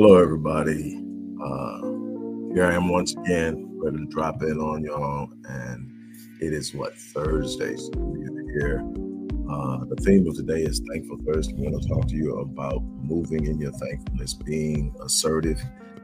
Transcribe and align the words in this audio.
Hello, 0.00 0.16
everybody. 0.22 0.94
Uh, 1.42 1.80
here 2.54 2.66
I 2.66 2.74
am 2.76 2.88
once 2.88 3.16
again, 3.16 3.68
ready 3.82 3.96
to 3.96 4.06
drop 4.06 4.44
in 4.44 4.60
on 4.60 4.84
y'all. 4.84 5.28
And 5.48 5.90
it 6.40 6.52
is 6.52 6.72
what 6.72 6.94
Thursday, 6.94 7.74
so 7.74 7.90
we're 7.96 8.60
here. 8.60 8.78
Uh, 9.50 9.84
the 9.86 9.96
theme 10.04 10.24
of 10.28 10.36
today 10.36 10.62
is 10.62 10.80
Thankful 10.88 11.18
Thursday. 11.26 11.52
I'm 11.54 11.72
going 11.72 11.80
to 11.80 11.88
talk 11.88 12.06
to 12.06 12.14
you 12.14 12.32
about 12.38 12.80
moving 13.02 13.46
in 13.46 13.58
your 13.58 13.72
thankfulness, 13.72 14.34
being 14.34 14.94
assertive, 15.02 15.60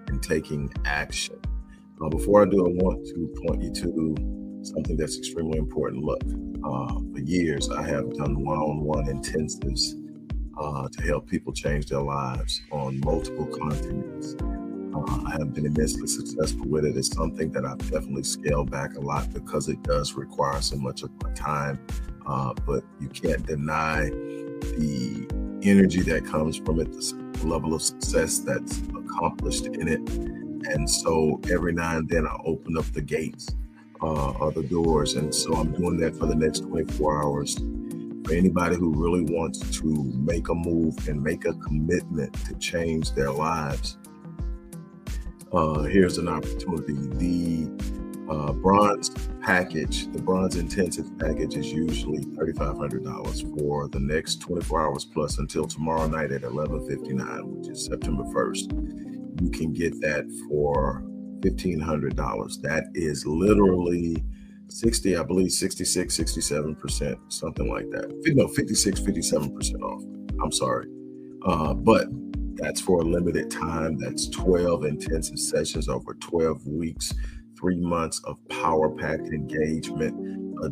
and 0.08 0.20
taking 0.20 0.72
action. 0.84 1.40
Uh, 2.04 2.08
before 2.08 2.42
I 2.42 2.46
do, 2.46 2.66
I 2.66 2.70
want 2.70 3.06
to 3.06 3.46
point 3.46 3.62
you 3.62 3.72
to 3.74 4.64
something 4.64 4.96
that's 4.96 5.18
extremely 5.18 5.58
important. 5.58 6.02
Look, 6.02 6.20
uh, 6.64 6.94
for 7.12 7.20
years 7.20 7.70
I 7.70 7.82
have 7.82 8.12
done 8.16 8.44
one-on-one 8.44 9.04
intensives 9.04 10.03
uh, 10.58 10.88
to 10.88 11.02
help 11.02 11.28
people 11.28 11.52
change 11.52 11.86
their 11.86 12.02
lives 12.02 12.62
on 12.70 13.00
multiple 13.00 13.46
continents. 13.46 14.34
Uh, 14.94 15.22
I 15.26 15.32
have 15.38 15.52
been 15.52 15.66
immensely 15.66 16.06
successful 16.06 16.66
with 16.66 16.84
it. 16.84 16.96
It's 16.96 17.10
something 17.10 17.50
that 17.52 17.64
I've 17.64 17.78
definitely 17.90 18.22
scaled 18.22 18.70
back 18.70 18.94
a 18.94 19.00
lot 19.00 19.32
because 19.32 19.68
it 19.68 19.82
does 19.82 20.14
require 20.14 20.60
so 20.62 20.76
much 20.76 21.02
of 21.02 21.10
my 21.22 21.32
time. 21.32 21.84
Uh, 22.26 22.54
but 22.66 22.84
you 23.00 23.08
can't 23.08 23.44
deny 23.44 24.08
the 24.08 25.26
energy 25.62 26.00
that 26.02 26.24
comes 26.24 26.56
from 26.56 26.80
it, 26.80 26.92
the 26.92 27.46
level 27.46 27.74
of 27.74 27.82
success 27.82 28.38
that's 28.38 28.82
accomplished 28.96 29.66
in 29.66 29.88
it. 29.88 30.08
And 30.66 30.88
so 30.88 31.40
every 31.50 31.72
now 31.72 31.98
and 31.98 32.08
then 32.08 32.26
I 32.26 32.36
open 32.44 32.78
up 32.78 32.86
the 32.92 33.02
gates 33.02 33.48
uh, 34.00 34.30
or 34.32 34.52
the 34.52 34.62
doors. 34.62 35.14
And 35.14 35.34
so 35.34 35.54
I'm 35.54 35.72
doing 35.72 35.98
that 35.98 36.16
for 36.16 36.26
the 36.26 36.34
next 36.34 36.60
24 36.60 37.22
hours 37.22 37.56
for 38.24 38.32
anybody 38.32 38.76
who 38.76 38.94
really 38.94 39.22
wants 39.22 39.58
to 39.78 40.12
make 40.14 40.48
a 40.48 40.54
move 40.54 41.08
and 41.08 41.22
make 41.22 41.44
a 41.44 41.52
commitment 41.54 42.32
to 42.46 42.54
change 42.54 43.12
their 43.12 43.30
lives, 43.30 43.98
uh, 45.52 45.82
here's 45.82 46.18
an 46.18 46.28
opportunity. 46.28 46.94
The 47.16 47.70
uh, 48.28 48.52
bronze 48.52 49.10
package, 49.42 50.10
the 50.12 50.22
bronze 50.22 50.56
intensive 50.56 51.06
package 51.18 51.56
is 51.56 51.70
usually 51.70 52.24
$3,500 52.24 53.58
for 53.58 53.88
the 53.88 54.00
next 54.00 54.40
24 54.40 54.80
hours 54.80 55.04
plus 55.04 55.38
until 55.38 55.66
tomorrow 55.66 56.06
night 56.06 56.32
at 56.32 56.42
11:59, 56.42 57.44
which 57.44 57.68
is 57.68 57.84
September 57.84 58.24
1st. 58.24 59.42
You 59.42 59.50
can 59.50 59.72
get 59.72 60.00
that 60.00 60.24
for 60.48 61.02
$1,500. 61.40 62.62
That 62.62 62.84
is 62.94 63.26
literally 63.26 64.24
60, 64.74 65.16
I 65.16 65.22
believe 65.22 65.52
66, 65.52 66.18
67%, 66.18 67.32
something 67.32 67.70
like 67.70 67.88
that. 67.90 68.10
No, 68.34 68.48
56, 68.48 69.00
57% 69.00 69.82
off. 69.82 70.02
I'm 70.42 70.50
sorry. 70.50 70.88
Uh, 71.46 71.74
but 71.74 72.08
that's 72.56 72.80
for 72.80 73.00
a 73.00 73.04
limited 73.04 73.52
time. 73.52 73.96
That's 73.98 74.28
12 74.30 74.84
intensive 74.84 75.38
sessions 75.38 75.88
over 75.88 76.14
12 76.14 76.66
weeks, 76.66 77.14
three 77.56 77.76
months 77.76 78.20
of 78.24 78.36
power 78.48 78.90
packed 78.90 79.28
engagement, 79.28 80.12
uh, 80.60 80.70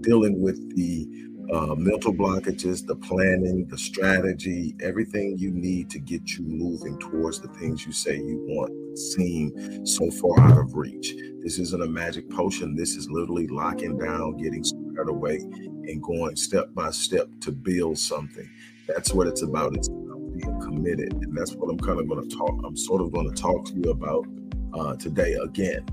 dealing 0.00 0.40
with 0.40 0.74
the 0.74 1.06
uh, 1.50 1.74
mental 1.74 2.12
blockages, 2.12 2.86
the 2.86 2.96
planning, 2.96 3.66
the 3.68 3.78
strategy, 3.78 4.74
everything 4.80 5.36
you 5.38 5.50
need 5.50 5.90
to 5.90 5.98
get 5.98 6.36
you 6.36 6.44
moving 6.44 6.98
towards 6.98 7.40
the 7.40 7.48
things 7.48 7.86
you 7.86 7.92
say 7.92 8.16
you 8.16 8.44
want 8.48 8.72
seem 8.98 9.86
so 9.86 10.10
far 10.10 10.38
out 10.40 10.58
of 10.58 10.74
reach. 10.74 11.14
This 11.42 11.58
isn't 11.58 11.82
a 11.82 11.86
magic 11.86 12.28
potion. 12.30 12.76
This 12.76 12.96
is 12.96 13.10
literally 13.10 13.46
locking 13.48 13.98
down, 13.98 14.36
getting 14.36 14.64
squared 14.64 15.08
away, 15.08 15.36
and 15.36 16.02
going 16.02 16.36
step 16.36 16.74
by 16.74 16.90
step 16.90 17.28
to 17.40 17.52
build 17.52 17.98
something. 17.98 18.48
That's 18.86 19.12
what 19.12 19.26
it's 19.26 19.42
about. 19.42 19.74
It's 19.74 19.88
about 19.88 20.32
being 20.34 20.60
committed. 20.60 21.12
And 21.14 21.36
that's 21.36 21.54
what 21.54 21.70
I'm 21.70 21.78
kind 21.78 22.00
of 22.00 22.08
going 22.08 22.28
to 22.28 22.36
talk. 22.36 22.62
I'm 22.64 22.76
sort 22.76 23.00
of 23.00 23.12
going 23.12 23.32
to 23.32 23.42
talk 23.42 23.64
to 23.66 23.74
you 23.74 23.90
about 23.90 24.26
uh, 24.74 24.96
today 24.96 25.34
again. 25.34 25.84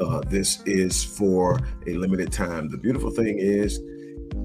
Uh, 0.00 0.20
this 0.28 0.62
is 0.66 1.02
for 1.02 1.58
a 1.86 1.94
limited 1.94 2.30
time. 2.32 2.68
The 2.68 2.78
beautiful 2.78 3.10
thing 3.10 3.38
is, 3.38 3.80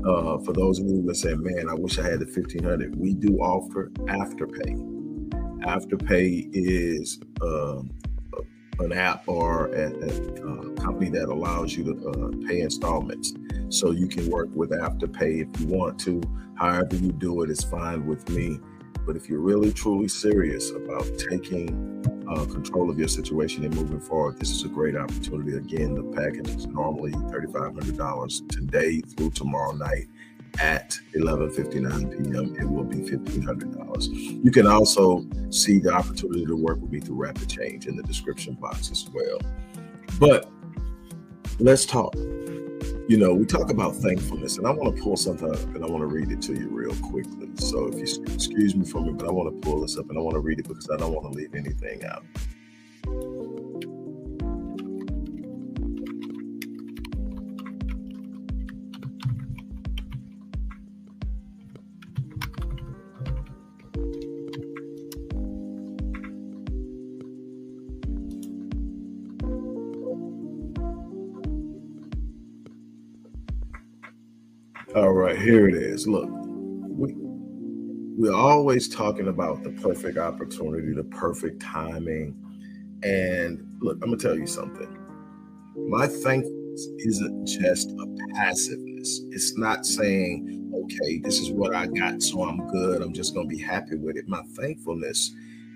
uh, 0.04 0.38
for 0.40 0.54
those 0.54 0.80
of 0.80 0.88
you 0.88 1.04
that 1.04 1.16
saying, 1.16 1.42
man, 1.42 1.70
I 1.70 1.74
wish 1.74 2.00
I 2.00 2.04
had 2.04 2.20
the 2.20 2.26
1500, 2.26 2.96
we 2.96 3.14
do 3.14 3.38
offer 3.38 3.92
afterpay. 4.08 4.94
Afterpay 5.64 6.50
is 6.54 7.20
uh, 7.42 7.82
an 8.80 8.92
app 8.92 9.28
or 9.28 9.68
a, 9.68 9.92
a, 9.92 10.08
a, 10.08 10.76
company 10.76 11.10
that 11.10 11.30
allows 11.30 11.76
you 11.76 11.84
to 11.86 12.10
uh, 12.10 12.48
pay 12.48 12.60
installments. 12.60 13.34
So 13.70 13.92
you 13.92 14.08
can 14.08 14.30
work 14.30 14.50
with 14.54 14.72
Afterpay 14.72 15.48
if 15.48 15.62
you 15.62 15.68
want 15.68 16.00
to. 16.02 16.22
However, 16.58 16.96
you 16.96 17.12
do 17.12 17.42
it 17.42 17.50
is 17.50 17.64
fine 17.64 18.06
with 18.06 18.30
me. 18.30 18.60
But 19.06 19.16
if 19.16 19.30
you're 19.30 19.40
really 19.40 19.72
truly 19.72 20.08
serious 20.08 20.72
about 20.72 21.08
taking 21.18 22.05
uh, 22.28 22.46
control 22.46 22.90
of 22.90 22.98
your 22.98 23.08
situation 23.08 23.64
and 23.64 23.76
moving 23.76 24.00
forward, 24.00 24.40
this 24.40 24.52
is 24.52 24.64
a 24.64 24.68
great 24.68 24.96
opportunity. 24.96 25.58
Again, 25.58 25.96
the 25.96 26.04
package 26.04 26.50
is 26.50 26.68
normally 26.68 27.12
$3,500 27.12 28.50
today 28.50 29.02
through 29.02 29.32
tomorrow 29.32 29.74
night 29.74 30.08
at 30.60 30.98
11:59 31.16 32.12
p.m. 32.12 32.56
It 32.60 32.70
will 32.70 32.84
be 32.84 32.98
$1,500. 32.98 34.44
You 34.44 34.52
can 34.52 34.68
also 34.68 35.26
see 35.50 35.80
the 35.80 35.92
opportunity 35.92 36.46
to 36.46 36.56
work 36.56 36.80
with 36.80 36.92
me 36.92 37.00
through 37.00 37.16
Rapid 37.16 37.50
Change 37.50 37.88
in 37.88 37.96
the 37.96 38.04
description 38.04 38.56
box 38.56 38.92
as 38.92 39.10
well. 39.14 39.40
But 40.20 40.50
let's 41.60 41.86
talk. 41.86 42.16
You 43.08 43.18
know, 43.18 43.36
we 43.36 43.46
talk 43.46 43.70
about 43.70 43.96
thankfulness, 43.96 44.58
and 44.58 44.66
I 44.66 44.72
want 44.72 44.96
to 44.96 45.02
pull 45.04 45.16
something 45.16 45.48
up 45.48 45.62
and 45.76 45.84
I 45.84 45.88
want 45.88 46.02
to 46.02 46.08
read 46.08 46.32
it 46.32 46.42
to 46.44 46.54
you 46.54 46.70
real 46.70 46.96
quickly. 46.96 47.50
So, 47.56 47.86
if 47.86 47.96
you 47.96 48.24
excuse 48.34 48.76
me 48.76 48.84
for 48.84 49.08
it, 49.08 49.18
but 49.20 49.28
I 49.28 49.32
want 49.32 49.54
to 49.54 49.70
pull 49.70 49.82
this 49.82 49.96
up 49.96 50.10
and 50.10 50.18
I 50.18 50.22
want 50.22 50.34
to 50.34 50.40
read 50.40 50.58
it 50.58 50.68
because 50.68 50.90
I 50.90 50.98
don't 50.98 51.14
want 51.14 51.32
to 51.32 51.38
leave 51.38 51.54
anything 51.54 52.04
out. 52.04 52.26
All 74.96 75.12
right, 75.12 75.38
here 75.38 75.68
it 75.68 75.76
is. 75.76 76.08
Look, 76.08 76.30
we 76.32 77.14
we're 78.18 78.34
always 78.34 78.88
talking 78.88 79.28
about 79.28 79.62
the 79.62 79.72
perfect 79.72 80.18
opportunity, 80.18 80.94
the 80.94 81.04
perfect 81.04 81.62
timing. 81.62 82.34
And 83.04 83.76
look, 83.82 83.98
I'm 84.02 84.12
gonna 84.12 84.16
tell 84.16 84.38
you 84.38 84.48
something. 84.48 84.88
My 85.90 86.08
thankfulness 86.08 86.88
isn't 87.00 87.46
just 87.46 87.92
a 87.92 88.08
passiveness. 88.36 89.20
It's 89.32 89.58
not 89.58 89.86
saying, 89.86 90.72
okay, 90.74 91.20
this 91.20 91.40
is 91.40 91.52
what 91.52 91.76
I 91.76 91.88
got, 91.88 92.24
so 92.24 92.44
I'm 92.44 92.66
good. 92.68 93.02
I'm 93.02 93.14
just 93.14 93.36
gonna 93.36 93.48
be 93.48 93.60
happy 93.60 93.98
with 93.98 94.16
it. 94.16 94.30
My 94.30 94.44
thankfulness 94.56 95.30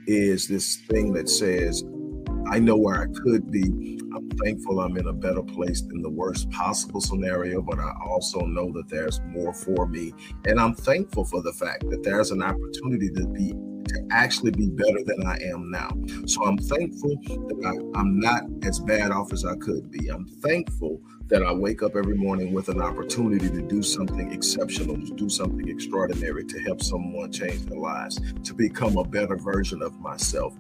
is 0.08 0.48
this 0.48 0.78
thing 0.90 1.12
that 1.16 1.28
says, 1.28 1.84
I 2.50 2.58
know 2.58 2.78
where 2.78 3.00
I 3.00 3.06
could 3.22 3.52
be. 3.52 4.00
I'm 4.16 4.28
thankful 4.44 4.80
I'm 4.80 4.98
in 4.98 5.08
a 5.08 5.14
better 5.14 5.44
place 5.44 5.82
than 5.82 6.02
the 6.02 6.10
worst 6.10 6.50
possible 6.50 7.00
scenario, 7.00 7.62
but 7.62 7.78
I 7.78 7.94
also 8.04 8.40
know 8.40 8.72
that 8.72 8.90
there's 8.90 9.22
more 9.28 9.54
for 9.54 9.86
me. 9.86 10.14
And 10.46 10.60
I'm 10.60 10.74
thankful 10.74 11.26
for 11.26 11.44
the 11.44 11.54
fact 11.54 11.88
that 11.92 12.02
there's 12.02 12.32
an 12.32 12.42
opportunity 12.42 13.10
to 13.12 13.28
be 13.28 13.54
to 13.90 14.08
actually 14.12 14.52
be 14.52 14.70
better 14.70 15.00
than 15.06 15.26
I 15.26 15.38
am 15.52 15.70
now. 15.70 15.90
So 16.26 16.44
I'm 16.44 16.58
thankful 16.58 17.16
that 17.28 17.92
I, 17.96 18.00
am 18.00 18.20
not 18.20 18.44
as 18.64 18.80
bad 18.80 19.12
off 19.12 19.32
as 19.32 19.46
I 19.46 19.56
could 19.56 19.92
be. 19.92 20.10
I'm 20.10 20.28
thankful 20.28 21.02
that 21.28 21.44
I 21.44 21.54
wake 21.54 21.84
up 21.84 21.96
every 21.96 22.16
morning 22.16 22.54
with 22.54 22.70
an 22.70 22.82
opportunity 22.82 23.50
to 23.50 23.62
do 23.62 23.82
something 23.82 24.32
exceptional, 24.32 24.96
to 24.96 25.14
do 25.14 25.30
something 25.30 25.68
extraordinary, 25.70 26.46
to 26.46 26.60
help 26.62 26.82
someone 26.82 27.32
change 27.32 27.66
their 27.66 27.80
lives, 27.80 28.20
to 28.44 28.54
become 28.54 28.98
a 28.98 29.04
better 29.04 29.38
version 29.38 29.82
of 29.82 30.00
myself 30.00 30.56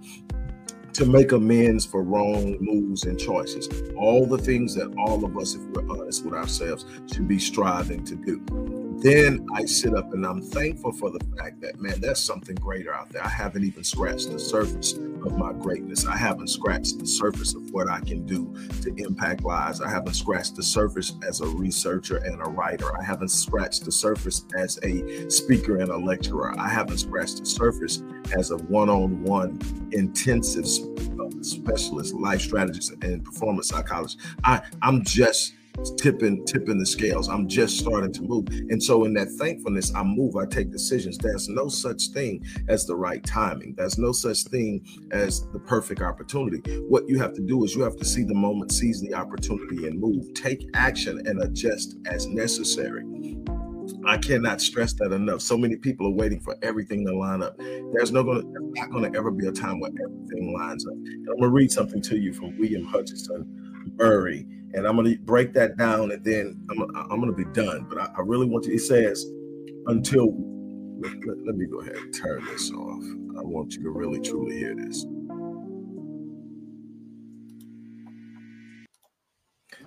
to 0.93 1.05
make 1.05 1.31
amends 1.31 1.85
for 1.85 2.03
wrong 2.03 2.57
moves 2.59 3.03
and 3.05 3.19
choices. 3.19 3.69
All 3.95 4.25
the 4.25 4.37
things 4.37 4.75
that 4.75 4.93
all 4.97 5.23
of 5.23 5.37
us, 5.37 5.55
if 5.55 5.61
we're 5.61 5.89
honest 5.89 6.25
with 6.25 6.33
ourselves, 6.33 6.85
should 7.11 7.27
be 7.27 7.39
striving 7.39 8.03
to 8.05 8.15
do. 8.15 8.78
Then 9.01 9.47
I 9.53 9.63
sit 9.63 9.95
up 9.95 10.13
and 10.13 10.25
I'm 10.25 10.41
thankful 10.41 10.91
for 10.91 11.09
the 11.09 11.25
fact 11.37 11.61
that, 11.61 11.79
man, 11.79 12.01
there's 12.01 12.19
something 12.19 12.55
greater 12.55 12.93
out 12.93 13.09
there. 13.09 13.23
I 13.23 13.29
haven't 13.29 13.63
even 13.63 13.81
scratched 13.85 14.29
the 14.29 14.39
surface 14.39 14.91
of 14.91 15.37
my 15.37 15.53
greatness. 15.53 16.05
I 16.05 16.17
haven't 16.17 16.49
scratched 16.49 16.99
the 16.99 17.07
surface 17.07 17.55
of 17.55 17.71
what 17.71 17.89
I 17.89 18.01
can 18.01 18.25
do 18.25 18.53
to 18.81 18.93
impact 18.97 19.43
lives. 19.43 19.79
I 19.79 19.89
haven't 19.89 20.15
scratched 20.15 20.57
the 20.57 20.63
surface 20.63 21.13
as 21.25 21.39
a 21.39 21.47
researcher 21.47 22.17
and 22.17 22.41
a 22.41 22.49
writer. 22.49 22.93
I 22.99 23.01
haven't 23.01 23.29
scratched 23.29 23.85
the 23.85 23.91
surface 23.91 24.43
as 24.57 24.77
a 24.83 25.29
speaker 25.29 25.77
and 25.77 25.89
a 25.91 25.97
lecturer. 25.97 26.53
I 26.59 26.67
haven't 26.67 26.97
scratched 26.97 27.37
the 27.37 27.45
surface 27.45 28.03
as 28.37 28.51
a 28.51 28.57
one 28.57 28.89
on 28.89 29.23
one 29.23 29.61
intensive 29.93 30.65
uh, 30.65 31.29
specialist, 31.41 32.15
life 32.15 32.41
strategist, 32.41 32.91
and 33.01 33.23
performance 33.23 33.69
psychologist. 33.69 34.19
I, 34.43 34.61
I'm 34.81 35.05
just 35.05 35.53
tipping 35.97 36.45
tipping 36.45 36.77
the 36.77 36.85
scales. 36.85 37.29
I'm 37.29 37.47
just 37.47 37.77
starting 37.77 38.11
to 38.13 38.21
move. 38.21 38.47
And 38.69 38.81
so 38.81 39.05
in 39.05 39.13
that 39.13 39.29
thankfulness 39.31 39.93
i 39.95 40.03
move 40.03 40.35
i 40.35 40.45
take 40.45 40.71
decisions. 40.71 41.17
There's 41.17 41.49
no 41.49 41.67
such 41.67 42.07
thing 42.09 42.43
as 42.67 42.85
the 42.85 42.95
right 42.95 43.23
timing. 43.23 43.75
There's 43.75 43.97
no 43.97 44.11
such 44.11 44.43
thing 44.43 44.85
as 45.11 45.47
the 45.51 45.59
perfect 45.59 46.01
opportunity. 46.01 46.61
What 46.81 47.07
you 47.07 47.19
have 47.19 47.33
to 47.33 47.41
do 47.41 47.63
is 47.63 47.75
you 47.75 47.81
have 47.81 47.97
to 47.97 48.05
see 48.05 48.23
the 48.23 48.35
moment 48.35 48.71
seize 48.71 49.01
the 49.01 49.13
opportunity 49.13 49.87
and 49.87 49.99
move. 49.99 50.33
Take 50.33 50.69
action 50.73 51.21
and 51.25 51.41
adjust 51.41 51.97
as 52.05 52.27
necessary. 52.27 53.03
I 54.05 54.17
cannot 54.17 54.61
stress 54.61 54.93
that 54.93 55.11
enough. 55.11 55.41
So 55.41 55.57
many 55.57 55.75
people 55.75 56.07
are 56.07 56.13
waiting 56.13 56.39
for 56.39 56.55
everything 56.61 57.05
to 57.05 57.13
line 57.15 57.41
up. 57.41 57.57
There's 57.57 58.11
no 58.11 58.23
gonna 58.23 58.41
there's 58.41 58.73
not 58.75 58.91
gonna 58.91 59.11
ever 59.15 59.31
be 59.31 59.47
a 59.47 59.51
time 59.51 59.79
where 59.79 59.91
everything 59.91 60.53
lines 60.57 60.85
up. 60.85 60.93
And 60.93 61.27
I'm 61.29 61.39
gonna 61.39 61.51
read 61.51 61.71
something 61.71 62.01
to 62.03 62.17
you 62.17 62.33
from 62.33 62.57
William 62.57 62.85
Hutchinson 62.85 63.93
Murray 63.97 64.45
and 64.73 64.87
I'm 64.87 64.95
going 64.95 65.11
to 65.11 65.19
break 65.19 65.53
that 65.53 65.77
down, 65.77 66.11
and 66.11 66.23
then 66.23 66.65
I'm, 66.69 66.81
I'm 66.95 67.21
going 67.21 67.33
to 67.33 67.45
be 67.45 67.51
done. 67.53 67.87
But 67.89 67.99
I, 67.99 68.05
I, 68.17 68.21
really 68.21 68.45
want 68.45 68.65
to. 68.65 68.73
It 68.73 68.79
says 68.79 69.25
until. 69.87 70.33
Let, 71.01 71.13
let, 71.25 71.37
let 71.45 71.55
me 71.55 71.65
go 71.65 71.79
ahead 71.79 71.95
and 71.95 72.13
turn 72.13 72.43
this 72.45 72.71
off. 72.71 73.03
I 73.37 73.41
want 73.41 73.73
you 73.73 73.83
to 73.83 73.89
really 73.89 74.19
truly 74.19 74.57
hear 74.57 74.75
this. 74.75 75.05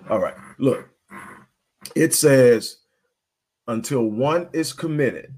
All 0.09 0.19
right, 0.19 0.33
look. 0.57 0.89
It 1.95 2.15
says 2.15 2.77
until 3.67 4.07
one 4.07 4.49
is 4.53 4.73
committed, 4.73 5.35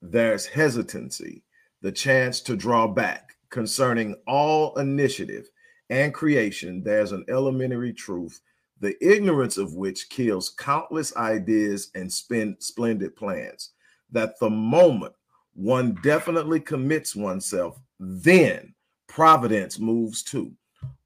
there's 0.00 0.46
hesitancy, 0.46 1.42
the 1.82 1.92
chance 1.92 2.40
to 2.42 2.56
draw 2.56 2.86
back 2.86 3.34
concerning 3.50 4.14
all 4.26 4.78
initiative 4.78 5.48
and 5.90 6.14
creation. 6.14 6.82
There's 6.84 7.12
an 7.12 7.24
elementary 7.28 7.92
truth 7.92 8.40
the 8.80 8.96
ignorance 9.00 9.56
of 9.56 9.74
which 9.74 10.08
kills 10.08 10.50
countless 10.50 11.16
ideas 11.16 11.90
and 11.94 12.12
splendid 12.12 13.16
plans. 13.16 13.70
That 14.10 14.38
the 14.38 14.50
moment 14.50 15.14
one 15.54 15.98
definitely 16.02 16.60
commits 16.60 17.16
oneself, 17.16 17.80
then 17.98 18.74
providence 19.08 19.78
moves 19.78 20.22
too. 20.22 20.52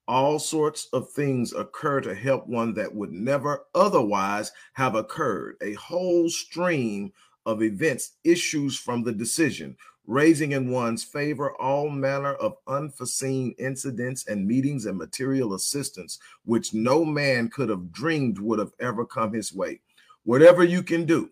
All 0.07 0.37
sorts 0.37 0.87
of 0.93 1.09
things 1.11 1.53
occur 1.53 2.01
to 2.01 2.13
help 2.13 2.45
one 2.47 2.73
that 2.75 2.93
would 2.93 3.11
never 3.11 3.65
otherwise 3.73 4.51
have 4.73 4.95
occurred. 4.95 5.55
A 5.61 5.73
whole 5.73 6.29
stream 6.29 7.11
of 7.45 7.63
events 7.63 8.17
issues 8.23 8.77
from 8.77 9.03
the 9.03 9.11
decision, 9.11 9.75
raising 10.05 10.51
in 10.51 10.69
one's 10.69 11.03
favor 11.03 11.53
all 11.61 11.89
manner 11.89 12.33
of 12.33 12.57
unforeseen 12.67 13.55
incidents 13.57 14.27
and 14.27 14.45
meetings 14.45 14.85
and 14.85 14.97
material 14.97 15.53
assistance, 15.53 16.19
which 16.45 16.73
no 16.73 17.05
man 17.05 17.49
could 17.49 17.69
have 17.69 17.91
dreamed 17.91 18.39
would 18.39 18.59
have 18.59 18.73
ever 18.79 19.05
come 19.05 19.33
his 19.33 19.53
way. 19.53 19.79
Whatever 20.23 20.63
you 20.63 20.83
can 20.83 21.05
do 21.05 21.29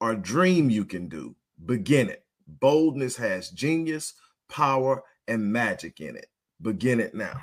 or 0.00 0.14
dream 0.14 0.70
you 0.70 0.84
can 0.84 1.08
do, 1.08 1.34
begin 1.66 2.08
it. 2.08 2.24
Boldness 2.46 3.16
has 3.16 3.50
genius, 3.50 4.14
power, 4.48 5.02
and 5.26 5.52
magic 5.52 6.00
in 6.00 6.16
it. 6.16 6.28
Begin 6.62 7.00
it 7.00 7.14
now. 7.14 7.40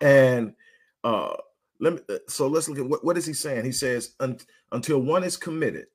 And 0.00 0.54
uh 1.04 1.34
let 1.80 1.94
me 1.94 2.00
so 2.28 2.48
let's 2.48 2.68
look 2.68 2.78
at 2.78 2.86
what, 2.88 3.04
what 3.04 3.16
is 3.16 3.26
he 3.26 3.32
saying? 3.32 3.64
He 3.64 3.72
says, 3.72 4.14
until 4.72 5.00
one 5.00 5.22
is 5.22 5.36
committed 5.36 5.86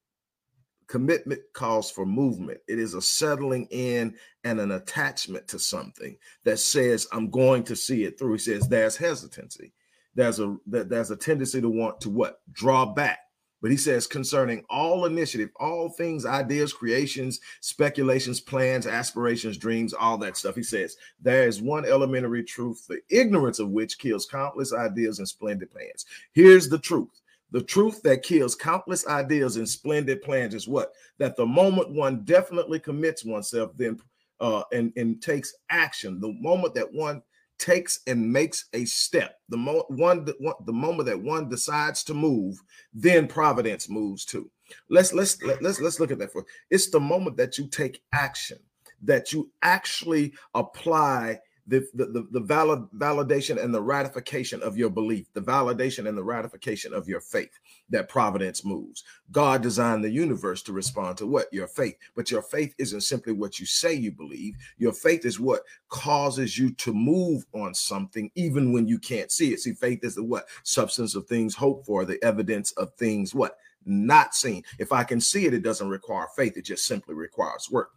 Commitment 0.88 1.41
calls 1.53 1.89
for 1.91 2.06
movement. 2.06 2.59
It 2.68 2.80
is 2.80 2.94
a 2.94 3.01
settling 3.01 3.68
in 3.71 4.15
and 4.44 4.59
an 4.59 4.71
attachment 4.71 5.47
to 5.50 5.59
something 5.59 6.18
that 6.44 6.59
says, 6.59 7.07
I'm 7.12 7.30
going 7.30 7.63
to 7.63 7.75
see 7.75 8.03
it 8.03 8.19
through. 8.19 8.33
He 8.33 8.39
says 8.39 8.68
there's 8.68 8.97
hesitancy. 8.97 9.74
There's 10.15 10.39
a 10.39 10.57
there's 10.68 11.12
a 11.12 11.15
tendency 11.15 11.62
to 11.62 11.69
want 11.69 12.01
to 12.01 12.09
what? 12.09 12.41
Draw 12.51 12.94
back. 12.94 13.19
But 13.63 13.71
he 13.71 13.77
says 13.77 14.07
concerning 14.07 14.65
all 14.69 15.06
initiative, 15.06 15.50
all 15.56 15.88
things, 15.88 16.25
ideas, 16.25 16.74
creations, 16.74 17.39
speculations, 17.62 18.41
plans, 18.41 18.85
aspirations, 18.85 19.57
dreams, 19.57 19.94
all 19.94 20.18
that 20.18 20.35
stuff. 20.35 20.56
He 20.56 20.63
says 20.63 20.97
there 21.21 21.47
is 21.47 21.62
one 21.62 21.85
elementary 21.85 22.44
truth, 22.44 22.85
the 22.89 23.00
ignorance 23.09 23.59
of 23.59 23.69
which 23.69 24.00
kills 24.00 24.25
countless 24.25 24.74
ideas 24.74 25.19
and 25.19 25.27
splendid 25.27 25.71
plans. 25.71 26.06
Here's 26.33 26.68
the 26.68 26.77
truth 26.77 27.21
the 27.54 27.62
truth 27.62 28.02
that 28.02 28.24
kills 28.24 28.56
countless 28.56 29.08
ideas 29.08 29.58
and 29.58 29.70
splendid 29.70 30.24
plans 30.24 30.56
is 30.56 30.68
what? 30.68 30.92
That 31.20 31.38
the 31.38 31.46
moment 31.46 31.92
one 31.92 32.24
definitely 32.24 32.80
commits 32.80 33.24
oneself, 33.24 33.72
then 33.78 34.00
uh, 34.40 34.64
and, 34.74 34.92
and 34.98 35.22
takes 35.22 35.54
action, 35.70 36.20
the 36.20 36.34
moment 36.42 36.74
that 36.74 36.92
one 36.92 37.22
takes 37.60 38.00
and 38.08 38.34
makes 38.34 38.66
a 38.74 38.84
step, 38.86 39.38
the 39.50 39.58
mo- 39.58 39.86
one, 39.90 40.28
one, 40.40 40.56
the 40.66 40.74
moment 40.74 41.06
that 41.06 41.22
one 41.22 41.48
decides 41.48 42.04
to 42.06 42.16
move, 42.16 42.60
then 42.92 43.28
providence 43.28 43.88
moves 43.88 44.26
too. 44.26 44.50
Let's 44.90 45.14
let's 45.14 45.42
let, 45.44 45.62
let's 45.62 45.80
let's 45.80 46.00
look 46.00 46.12
at 46.12 46.18
that 46.20 46.34
for. 46.34 46.46
It's 46.72 46.90
the 46.90 47.00
moment 47.00 47.38
that 47.38 47.60
you 47.60 47.68
take 47.68 48.02
action, 48.14 48.58
that 49.04 49.32
you 49.32 49.52
actually 49.62 50.34
apply 50.56 51.40
the, 51.68 51.88
the, 51.94 52.27
the, 52.31 52.39
valid, 52.42 52.81
validation 52.98 53.62
and 53.62 53.74
the 53.74 53.81
ratification 53.81 54.62
of 54.62 54.77
your 54.77 54.89
belief, 54.89 55.27
the 55.33 55.42
validation 55.42 56.10
and 56.10 56.18
the 56.18 56.24
ratification 56.24 56.94
of 56.94 57.07
your 57.07 57.21
faith 57.21 57.57
that 57.89 58.10
providence 58.10 58.65
moves. 58.65 59.04
God 59.31 59.62
designed 59.62 60.04
the 60.04 60.10
universe 60.10 60.62
to 60.63 60.74
respond 60.74 61.18
to 61.18 61.27
what? 61.27 61.48
Your 61.54 61.68
faith. 61.68 61.95
But 62.15 62.30
your 62.30 62.42
faith 62.42 62.74
isn't 62.77 63.01
simply 63.01 63.31
what 63.31 63.60
you 63.60 63.65
say 63.65 63.94
you 63.94 64.12
believe. 64.12 64.56
Your 64.77 64.94
faith 64.94 65.25
is 65.25 65.39
what 65.39 65.62
causes 65.88 66.57
you 66.57 66.71
to 66.71 66.94
move 66.94 67.45
on 67.54 67.73
something 67.73 68.30
even 68.35 68.73
when 68.73 68.88
you 68.88 68.99
can't 68.99 69.31
see 69.31 69.54
it. 69.54 69.61
See, 69.61 69.73
faith 69.73 70.04
is 70.04 70.16
the 70.16 70.23
what? 70.23 70.47
Substance 70.64 71.16
of 71.16 71.28
things 71.28 71.56
hoped 71.56 71.85
for, 71.85 72.04
the 72.04 72.21
evidence 72.23 72.73
of 72.73 72.94
things 72.95 73.33
what? 73.33 73.57
Not 73.85 74.35
seen. 74.35 74.64
If 74.80 74.92
I 74.92 75.04
can 75.04 75.19
see 75.19 75.45
it, 75.45 75.54
it 75.54 75.64
doesn't 75.64 75.90
require 75.90 76.28
faith. 76.35 76.57
It 76.57 76.64
just 76.64 76.85
simply 76.85 77.16
requires 77.16 77.69
work. 77.69 77.92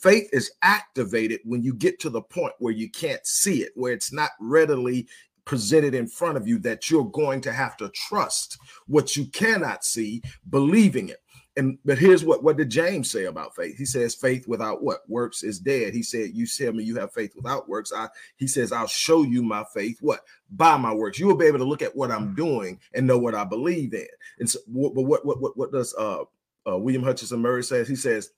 Faith 0.00 0.28
is 0.32 0.52
activated 0.62 1.40
when 1.44 1.62
you 1.62 1.74
get 1.74 1.98
to 2.00 2.10
the 2.10 2.22
point 2.22 2.52
where 2.60 2.72
you 2.72 2.88
can't 2.90 3.26
see 3.26 3.62
it, 3.62 3.72
where 3.74 3.92
it's 3.92 4.12
not 4.12 4.30
readily 4.40 5.08
presented 5.44 5.94
in 5.94 6.06
front 6.06 6.36
of 6.36 6.46
you 6.46 6.58
that 6.58 6.90
you're 6.90 7.10
going 7.10 7.40
to 7.40 7.52
have 7.52 7.76
to 7.78 7.88
trust 7.88 8.58
what 8.86 9.16
you 9.16 9.26
cannot 9.26 9.82
see, 9.82 10.22
believing 10.50 11.08
it. 11.08 11.18
And 11.56 11.78
but 11.84 11.98
here's 11.98 12.24
what 12.24 12.44
what 12.44 12.56
did 12.56 12.70
James 12.70 13.10
say 13.10 13.24
about 13.24 13.56
faith? 13.56 13.76
He 13.76 13.84
says 13.84 14.14
faith 14.14 14.46
without 14.46 14.84
what 14.84 15.00
works 15.08 15.42
is 15.42 15.58
dead. 15.58 15.92
He 15.92 16.04
said, 16.04 16.30
"You 16.32 16.46
tell 16.46 16.72
me 16.72 16.84
you 16.84 16.94
have 16.96 17.12
faith 17.12 17.32
without 17.34 17.68
works." 17.68 17.92
I 17.92 18.08
he 18.36 18.46
says, 18.46 18.70
"I'll 18.70 18.86
show 18.86 19.24
you 19.24 19.42
my 19.42 19.64
faith 19.74 19.98
what 20.00 20.20
by 20.50 20.76
my 20.76 20.94
works. 20.94 21.18
You 21.18 21.26
will 21.26 21.36
be 21.36 21.46
able 21.46 21.58
to 21.58 21.64
look 21.64 21.82
at 21.82 21.96
what 21.96 22.12
I'm 22.12 22.36
doing 22.36 22.78
and 22.94 23.04
know 23.04 23.18
what 23.18 23.34
I 23.34 23.42
believe 23.42 23.92
in." 23.94 24.06
And 24.38 24.48
so, 24.48 24.60
but 24.68 25.02
what 25.02 25.26
what 25.26 25.40
what 25.40 25.56
what 25.56 25.72
does 25.72 25.92
uh, 25.98 26.22
uh 26.70 26.78
William 26.78 27.02
Hutchinson 27.02 27.40
Murray 27.40 27.64
says? 27.64 27.88
He 27.88 27.96
says 27.96 28.30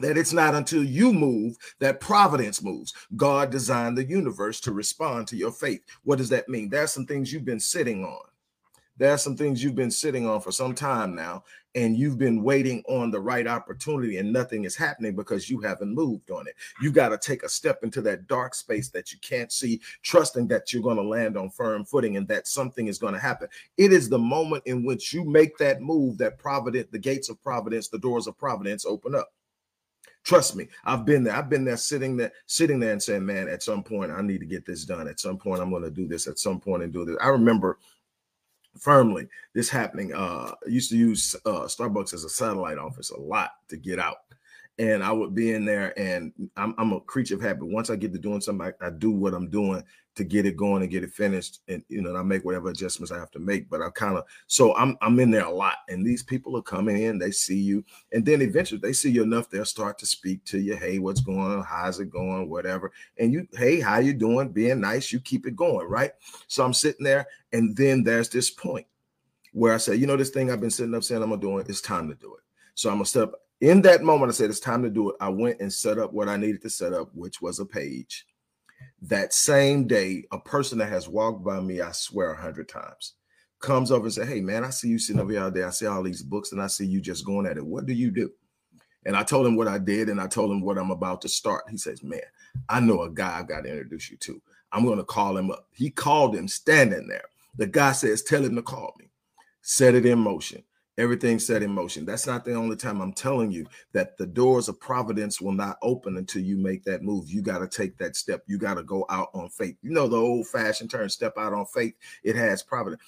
that 0.00 0.18
it's 0.18 0.32
not 0.32 0.54
until 0.54 0.84
you 0.84 1.12
move 1.12 1.56
that 1.78 2.00
providence 2.00 2.62
moves. 2.62 2.94
God 3.16 3.50
designed 3.50 3.96
the 3.96 4.04
universe 4.04 4.60
to 4.60 4.72
respond 4.72 5.26
to 5.28 5.36
your 5.36 5.52
faith. 5.52 5.82
What 6.04 6.18
does 6.18 6.28
that 6.30 6.48
mean? 6.48 6.68
There's 6.68 6.92
some 6.92 7.06
things 7.06 7.32
you've 7.32 7.44
been 7.44 7.60
sitting 7.60 8.04
on. 8.04 8.20
There's 8.98 9.20
some 9.20 9.36
things 9.36 9.62
you've 9.62 9.74
been 9.74 9.90
sitting 9.90 10.26
on 10.26 10.40
for 10.40 10.50
some 10.50 10.74
time 10.74 11.14
now, 11.14 11.44
and 11.74 11.98
you've 11.98 12.16
been 12.16 12.42
waiting 12.42 12.82
on 12.88 13.10
the 13.10 13.20
right 13.20 13.46
opportunity, 13.46 14.16
and 14.16 14.32
nothing 14.32 14.64
is 14.64 14.74
happening 14.74 15.14
because 15.14 15.50
you 15.50 15.60
haven't 15.60 15.94
moved 15.94 16.30
on 16.30 16.46
it. 16.46 16.54
You 16.80 16.90
got 16.90 17.10
to 17.10 17.18
take 17.18 17.42
a 17.42 17.48
step 17.48 17.80
into 17.82 18.00
that 18.02 18.26
dark 18.26 18.54
space 18.54 18.88
that 18.90 19.12
you 19.12 19.18
can't 19.20 19.52
see, 19.52 19.82
trusting 20.02 20.48
that 20.48 20.72
you're 20.72 20.82
going 20.82 20.96
to 20.96 21.02
land 21.02 21.36
on 21.36 21.50
firm 21.50 21.84
footing 21.84 22.16
and 22.16 22.26
that 22.28 22.46
something 22.46 22.86
is 22.86 22.98
going 22.98 23.12
to 23.12 23.20
happen. 23.20 23.48
It 23.76 23.92
is 23.92 24.08
the 24.08 24.18
moment 24.18 24.62
in 24.64 24.82
which 24.82 25.12
you 25.12 25.24
make 25.24 25.58
that 25.58 25.82
move 25.82 26.16
that 26.16 26.38
providence, 26.38 26.88
the 26.90 26.98
gates 26.98 27.28
of 27.28 27.42
providence, 27.42 27.88
the 27.88 27.98
doors 27.98 28.26
of 28.26 28.38
providence 28.38 28.86
open 28.86 29.14
up. 29.14 29.30
Trust 30.26 30.56
me, 30.56 30.66
I've 30.84 31.04
been 31.04 31.22
there. 31.22 31.36
I've 31.36 31.48
been 31.48 31.64
there 31.64 31.76
sitting 31.76 32.16
there, 32.16 32.32
sitting 32.46 32.80
there 32.80 32.90
and 32.90 33.00
saying, 33.00 33.24
man, 33.24 33.48
at 33.48 33.62
some 33.62 33.84
point 33.84 34.10
I 34.10 34.20
need 34.22 34.40
to 34.40 34.46
get 34.46 34.66
this 34.66 34.84
done. 34.84 35.06
At 35.06 35.20
some 35.20 35.38
point, 35.38 35.62
I'm 35.62 35.70
going 35.70 35.84
to 35.84 35.90
do 35.90 36.08
this 36.08 36.26
at 36.26 36.40
some 36.40 36.58
point 36.58 36.82
and 36.82 36.92
do 36.92 37.04
this. 37.04 37.16
I 37.22 37.28
remember 37.28 37.78
firmly 38.76 39.28
this 39.54 39.68
happening. 39.68 40.12
Uh, 40.12 40.52
I 40.66 40.68
used 40.68 40.90
to 40.90 40.96
use 40.96 41.36
uh, 41.46 41.66
Starbucks 41.66 42.12
as 42.12 42.24
a 42.24 42.28
satellite 42.28 42.76
office 42.76 43.10
a 43.10 43.20
lot 43.20 43.50
to 43.68 43.76
get 43.76 44.00
out 44.00 44.16
and 44.78 45.02
I 45.02 45.10
would 45.10 45.34
be 45.34 45.52
in 45.52 45.64
there, 45.64 45.98
and 45.98 46.32
I'm, 46.56 46.74
I'm 46.76 46.92
a 46.92 47.00
creature 47.00 47.34
of 47.34 47.40
habit. 47.40 47.66
Once 47.66 47.88
I 47.88 47.96
get 47.96 48.12
to 48.12 48.18
doing 48.18 48.42
something, 48.42 48.72
I, 48.80 48.86
I, 48.86 48.90
do 48.90 49.10
what 49.10 49.32
I'm 49.32 49.48
doing 49.48 49.82
to 50.16 50.24
get 50.24 50.44
it 50.44 50.56
going 50.56 50.82
and 50.82 50.90
get 50.90 51.02
it 51.02 51.12
finished, 51.12 51.60
and 51.68 51.82
you 51.88 52.02
know, 52.02 52.10
and 52.10 52.18
I 52.18 52.22
make 52.22 52.44
whatever 52.44 52.68
adjustments 52.68 53.10
I 53.10 53.18
have 53.18 53.30
to 53.32 53.38
make. 53.38 53.70
But 53.70 53.80
I 53.80 53.88
kind 53.90 54.18
of 54.18 54.24
so 54.46 54.76
I'm 54.76 54.98
I'm 55.00 55.18
in 55.18 55.30
there 55.30 55.46
a 55.46 55.50
lot, 55.50 55.76
and 55.88 56.04
these 56.04 56.22
people 56.22 56.56
are 56.58 56.62
coming 56.62 57.02
in, 57.02 57.18
they 57.18 57.30
see 57.30 57.58
you, 57.58 57.84
and 58.12 58.24
then 58.24 58.42
eventually 58.42 58.80
they 58.80 58.92
see 58.92 59.10
you 59.10 59.22
enough, 59.22 59.48
they'll 59.48 59.64
start 59.64 59.98
to 59.98 60.06
speak 60.06 60.44
to 60.46 60.58
you. 60.58 60.76
Hey, 60.76 60.98
what's 60.98 61.20
going 61.20 61.38
on? 61.38 61.64
How's 61.64 62.00
it 62.00 62.10
going? 62.10 62.50
Whatever, 62.50 62.92
and 63.18 63.32
you, 63.32 63.48
hey, 63.54 63.80
how 63.80 63.98
you 63.98 64.12
doing? 64.12 64.50
Being 64.50 64.80
nice, 64.80 65.10
you 65.10 65.20
keep 65.20 65.46
it 65.46 65.56
going, 65.56 65.88
right? 65.88 66.12
So 66.48 66.64
I'm 66.64 66.74
sitting 66.74 67.04
there, 67.04 67.26
and 67.52 67.74
then 67.74 68.04
there's 68.04 68.28
this 68.28 68.50
point 68.50 68.86
where 69.52 69.72
I 69.72 69.78
say, 69.78 69.96
you 69.96 70.06
know, 70.06 70.18
this 70.18 70.28
thing 70.28 70.50
I've 70.50 70.60
been 70.60 70.70
sitting 70.70 70.94
up 70.94 71.02
saying 71.02 71.22
I'm 71.22 71.30
gonna 71.30 71.40
do 71.40 71.58
it. 71.58 71.68
It's 71.70 71.80
time 71.80 72.10
to 72.10 72.14
do 72.14 72.34
it. 72.34 72.42
So 72.74 72.90
I'm 72.90 72.96
gonna 72.96 73.06
step 73.06 73.32
in 73.60 73.82
that 73.82 74.02
moment, 74.02 74.30
I 74.30 74.34
said, 74.34 74.50
it's 74.50 74.60
time 74.60 74.82
to 74.82 74.90
do 74.90 75.10
it. 75.10 75.16
I 75.20 75.28
went 75.28 75.60
and 75.60 75.72
set 75.72 75.98
up 75.98 76.12
what 76.12 76.28
I 76.28 76.36
needed 76.36 76.62
to 76.62 76.70
set 76.70 76.92
up, 76.92 77.10
which 77.14 77.40
was 77.40 77.58
a 77.58 77.64
page. 77.64 78.26
That 79.02 79.32
same 79.32 79.86
day, 79.86 80.24
a 80.32 80.38
person 80.38 80.78
that 80.78 80.90
has 80.90 81.08
walked 81.08 81.44
by 81.44 81.60
me, 81.60 81.80
I 81.80 81.92
swear, 81.92 82.32
a 82.32 82.40
hundred 82.40 82.68
times, 82.68 83.14
comes 83.60 83.90
over 83.90 84.04
and 84.04 84.12
say, 84.12 84.26
Hey 84.26 84.40
man, 84.40 84.64
I 84.64 84.70
see 84.70 84.88
you 84.88 84.98
sitting 84.98 85.20
over 85.20 85.32
here 85.32 85.42
all 85.42 85.50
day. 85.50 85.62
I 85.62 85.70
see 85.70 85.86
all 85.86 86.02
these 86.02 86.22
books 86.22 86.52
and 86.52 86.60
I 86.60 86.66
see 86.66 86.84
you 86.84 87.00
just 87.00 87.24
going 87.24 87.46
at 87.46 87.56
it. 87.56 87.64
What 87.64 87.86
do 87.86 87.94
you 87.94 88.10
do? 88.10 88.30
And 89.06 89.16
I 89.16 89.22
told 89.22 89.46
him 89.46 89.56
what 89.56 89.68
I 89.68 89.78
did 89.78 90.08
and 90.08 90.20
I 90.20 90.26
told 90.26 90.50
him 90.50 90.60
what 90.60 90.78
I'm 90.78 90.90
about 90.90 91.22
to 91.22 91.28
start. 91.28 91.64
He 91.70 91.78
says, 91.78 92.02
Man, 92.02 92.20
I 92.68 92.80
know 92.80 93.02
a 93.02 93.10
guy 93.10 93.38
I've 93.38 93.48
got 93.48 93.62
to 93.62 93.70
introduce 93.70 94.10
you 94.10 94.16
to. 94.18 94.42
I'm 94.72 94.84
going 94.84 94.98
to 94.98 95.04
call 95.04 95.36
him 95.36 95.50
up. 95.50 95.68
He 95.72 95.90
called 95.90 96.34
him 96.34 96.48
standing 96.48 97.06
there. 97.06 97.24
The 97.56 97.66
guy 97.66 97.92
says, 97.92 98.22
Tell 98.22 98.44
him 98.44 98.56
to 98.56 98.62
call 98.62 98.94
me. 98.98 99.08
Set 99.62 99.94
it 99.94 100.04
in 100.04 100.18
motion. 100.18 100.62
Everything 100.98 101.38
set 101.38 101.62
in 101.62 101.70
motion. 101.70 102.06
That's 102.06 102.26
not 102.26 102.44
the 102.44 102.54
only 102.54 102.76
time 102.76 103.02
I'm 103.02 103.12
telling 103.12 103.50
you 103.50 103.66
that 103.92 104.16
the 104.16 104.26
doors 104.26 104.68
of 104.68 104.80
providence 104.80 105.40
will 105.40 105.52
not 105.52 105.76
open 105.82 106.16
until 106.16 106.42
you 106.42 106.56
make 106.56 106.84
that 106.84 107.02
move. 107.02 107.28
You 107.28 107.42
got 107.42 107.58
to 107.58 107.68
take 107.68 107.98
that 107.98 108.16
step. 108.16 108.42
You 108.46 108.56
got 108.56 108.74
to 108.74 108.82
go 108.82 109.04
out 109.10 109.28
on 109.34 109.50
faith. 109.50 109.76
You 109.82 109.90
know, 109.90 110.08
the 110.08 110.16
old 110.16 110.46
fashioned 110.46 110.90
term, 110.90 111.08
step 111.10 111.34
out 111.36 111.52
on 111.52 111.66
faith, 111.66 111.94
it 112.22 112.34
has 112.34 112.62
providence. 112.62 113.02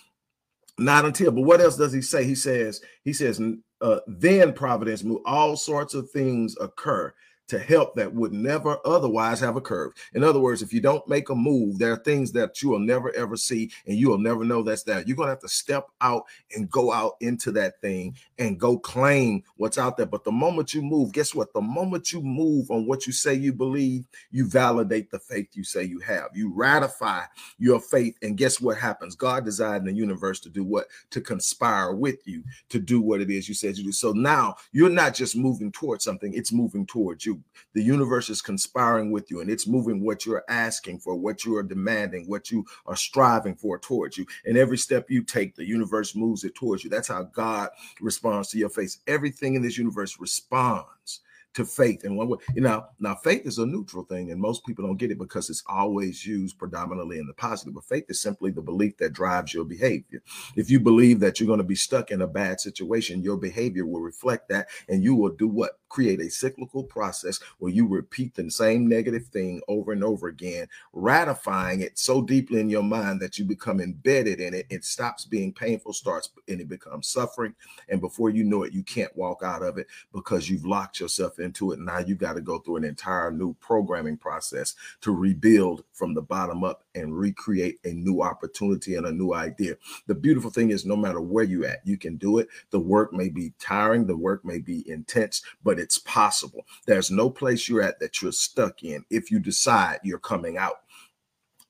Not 0.79 1.07
until, 1.07 1.33
but 1.33 1.43
what 1.43 1.61
else 1.61 1.77
does 1.77 1.93
he 1.93 2.03
say? 2.03 2.25
He 2.25 2.35
says, 2.35 2.83
he 3.05 3.13
says, 3.13 3.41
uh, 3.81 4.01
then 4.07 4.53
providence 4.53 5.03
move. 5.03 5.23
All 5.25 5.57
sorts 5.57 5.95
of 5.95 6.11
things 6.11 6.57
occur 6.61 7.13
to 7.49 7.59
help 7.59 7.95
that 7.97 8.13
would 8.13 8.33
never 8.33 8.79
otherwise 8.85 9.41
have 9.41 9.57
occurred. 9.57 9.93
In 10.15 10.23
other 10.23 10.41
words, 10.41 10.63
if 10.63 10.73
you 10.73 10.81
don't 10.81 11.07
make 11.09 11.29
a 11.31 11.35
move, 11.35 11.79
there 11.79 11.93
are 11.93 11.97
things 11.97 12.33
that 12.33 12.63
you 12.63 12.71
will 12.71 12.79
never 12.79 13.15
ever 13.15 13.37
see 13.37 13.71
and 13.87 13.97
you 13.97 14.09
will 14.09 14.19
never 14.19 14.45
know 14.45 14.63
that's 14.63 14.83
there. 14.83 15.03
You're 15.07 15.17
going 15.17 15.29
to 15.29 15.33
have 15.33 15.41
to 15.41 15.49
step 15.49 15.89
out 16.01 16.25
and 16.55 16.71
go 16.71 16.93
out 16.93 17.17
into 17.21 17.51
that 17.53 17.81
thing 17.81 18.17
and 18.39 18.59
go 18.59 18.79
claim 18.79 19.43
what's 19.57 19.79
out 19.79 19.97
there. 19.97 20.07
But 20.07 20.25
the 20.25 20.33
moment 20.33 20.75
you 20.75 20.83
move, 20.83 21.13
guess 21.13 21.35
what? 21.35 21.53
The 21.53 21.61
moment 21.61 22.13
you 22.13 22.21
move 22.21 22.71
on 22.71 22.87
what 22.87 23.07
you 23.07 23.13
say 23.13 23.35
you 23.35 23.53
believe, 23.53 24.05
you 24.31 24.47
validate 24.47 25.11
the 25.11 25.19
faith 25.19 25.49
you 25.53 25.65
say 25.65 25.85
you 25.85 26.01
have. 26.01 26.29
You 26.35 26.53
ratify 26.55 27.23
your 27.59 27.81
faith. 27.81 28.17
And 28.23 28.37
guess 28.37 28.61
what 28.61 28.79
happens? 28.79 29.15
God 29.15 29.45
designed 29.45 29.87
the 29.87 29.93
universe 29.93 30.41
to 30.41 30.49
do 30.49 30.65
what? 30.65 30.87
To 31.11 31.21
conspire 31.21 31.93
with 31.95 32.27
you 32.27 32.43
to 32.69 32.79
do 32.79 33.01
what 33.01 33.21
it 33.21 33.31
is 33.31 33.49
you 33.49 33.55
said 33.55 33.77
you 33.77 33.85
do. 33.85 33.93
So 33.93 34.13
now 34.13 34.57
you're 34.73 34.91
not 34.91 35.15
just 35.15 35.37
moving 35.37 35.73
towards 35.73 36.05
something, 36.05 36.35
it's 36.35 36.53
moving 36.53 36.87
towards 36.87 37.25
you. 37.25 37.38
The 37.75 37.83
universe 37.83 38.31
is 38.31 38.43
conspiring 38.43 39.11
with 39.11 39.31
you 39.31 39.41
and 39.41 39.51
it's 39.51 39.67
moving 39.67 40.05
what 40.05 40.27
you're 40.27 40.45
asking 40.49 41.01
for, 41.01 41.15
what 41.15 41.45
you 41.45 41.57
are 41.57 41.63
demanding, 41.63 42.27
what 42.27 42.51
you 42.51 42.65
are 42.87 42.97
striving 42.97 43.55
for 43.55 43.79
towards 43.79 44.17
you. 44.17 44.27
And 44.45 44.57
every 44.57 44.79
step 44.79 45.11
you 45.11 45.23
take, 45.23 45.55
the 45.55 45.67
universe 45.67 46.17
moves 46.17 46.45
it 46.45 46.55
towards 46.55 46.85
you. 46.85 46.91
That's 46.91 47.09
how 47.09 47.25
God 47.25 47.71
responds 48.01 48.49
to 48.51 48.59
your 48.59 48.71
face. 48.71 48.99
Everything 49.07 49.55
in 49.55 49.63
this 49.63 49.79
universe 49.79 50.19
responds 50.19 51.21
to 51.55 51.65
faith. 51.65 52.05
And 52.05 52.17
one 52.17 52.29
way, 52.29 52.39
you 52.55 52.61
know, 52.61 52.87
now 53.01 53.15
faith 53.17 53.47
is 53.47 53.59
a 53.59 53.67
neutral 53.67 54.05
thing, 54.05 54.31
and 54.31 54.41
most 54.41 54.65
people 54.65 54.87
don't 54.87 54.97
get 54.97 55.11
it 55.11 55.19
because 55.19 55.51
it's 55.51 55.65
always 55.67 56.25
used 56.25 56.59
predominantly 56.59 57.19
in 57.19 57.27
the 57.27 57.35
positive. 57.35 57.75
But 57.75 57.85
faith 57.85 58.05
is 58.09 58.21
simply 58.21 58.51
the 58.51 58.63
belief 58.63 58.97
that 58.99 59.13
drives 59.13 59.55
your 59.55 59.65
behavior. 59.65 60.23
If 60.57 60.71
you 60.71 60.81
believe 60.81 61.21
that 61.21 61.41
you're 61.41 61.47
going 61.47 61.59
to 61.59 61.65
be 61.65 61.75
stuck 61.75 62.11
in 62.11 62.23
a 62.23 62.27
bad 62.27 62.61
situation, 62.61 63.23
your 63.23 63.37
behavior 63.37 63.87
will 63.87 64.01
reflect 64.01 64.49
that, 64.51 64.69
and 64.89 65.03
you 65.03 65.15
will 65.15 65.31
do 65.31 65.49
what? 65.49 65.79
Create 65.89 66.21
a 66.21 66.31
cyclical 66.31 66.85
process 66.85 67.41
where 67.59 67.73
you 67.73 67.87
repeat 67.87 68.35
the 68.35 68.51
same 68.51 68.87
negative 68.87 69.27
thing 69.29 69.61
over 69.69 69.93
and 69.93 70.05
over 70.05 70.29
again, 70.29 70.67
ratifying 70.93 71.81
it 71.81 71.99
so 71.99 72.21
deeply 72.21 72.61
in 72.61 72.69
your 72.69 72.83
mind 72.83 73.21
that 73.21 73.39
you 73.39 73.45
become 73.45 73.81
embedded 73.81 74.39
in 74.39 74.53
it. 74.53 74.67
It 74.69 74.85
stops 74.85 75.25
being 75.25 75.53
painful, 75.53 75.95
starts 75.95 76.31
and 76.47 76.61
it 76.61 76.69
becomes 76.69 77.09
suffering. 77.09 77.55
And 77.89 78.01
before 78.01 78.31
you 78.31 78.45
know 78.45 78.65
it, 78.65 78.73
you 78.73 78.83
can't 78.83 79.17
walk 79.17 79.43
out 79.43 79.63
of 79.63 79.79
it 79.79 79.87
because 80.13 80.49
you've 80.49 80.67
locked 80.67 81.01
yourself 81.01 81.38
in 81.41 81.49
into 81.49 81.73
it. 81.73 81.81
Now 81.81 81.99
you 81.99 82.15
got 82.15 82.35
to 82.35 82.41
go 82.41 82.59
through 82.59 82.77
an 82.77 82.85
entire 82.85 83.31
new 83.31 83.55
programming 83.55 84.17
process 84.17 84.75
to 85.01 85.15
rebuild 85.15 85.85
from 85.93 86.15
the 86.15 86.23
bottom 86.23 86.63
up 86.63 86.85
and 86.95 87.19
recreate 87.19 87.79
a 87.85 87.93
new 87.93 88.23
opportunity 88.23 88.95
and 88.95 89.07
a 89.07 89.13
new 89.13 89.35
idea. 89.35 89.77
The 90.07 90.15
beautiful 90.15 90.51
thing 90.51 90.71
is 90.71 90.85
no 90.85 90.97
matter 90.97 91.21
where 91.21 91.45
you 91.45 91.65
at, 91.65 91.81
you 91.85 91.97
can 91.97 92.17
do 92.17 92.39
it. 92.39 92.49
The 92.71 92.81
work 92.81 93.13
may 93.13 93.29
be 93.29 93.55
tiring, 93.59 94.07
the 94.07 94.17
work 94.17 94.45
may 94.45 94.59
be 94.59 94.89
intense, 94.89 95.43
but 95.65 95.79
it's 95.79 95.99
possible. 95.99 96.65
There's 96.87 97.11
no 97.11 97.31
place 97.31 97.69
you're 97.69 97.83
at 97.83 97.99
that 98.01 98.23
you're 98.23 98.33
stuck 98.33 98.85
in 98.85 99.05
if 99.11 99.31
you 99.31 99.39
decide 99.39 100.01
you're 100.03 100.19
coming 100.19 100.57
out 100.59 100.81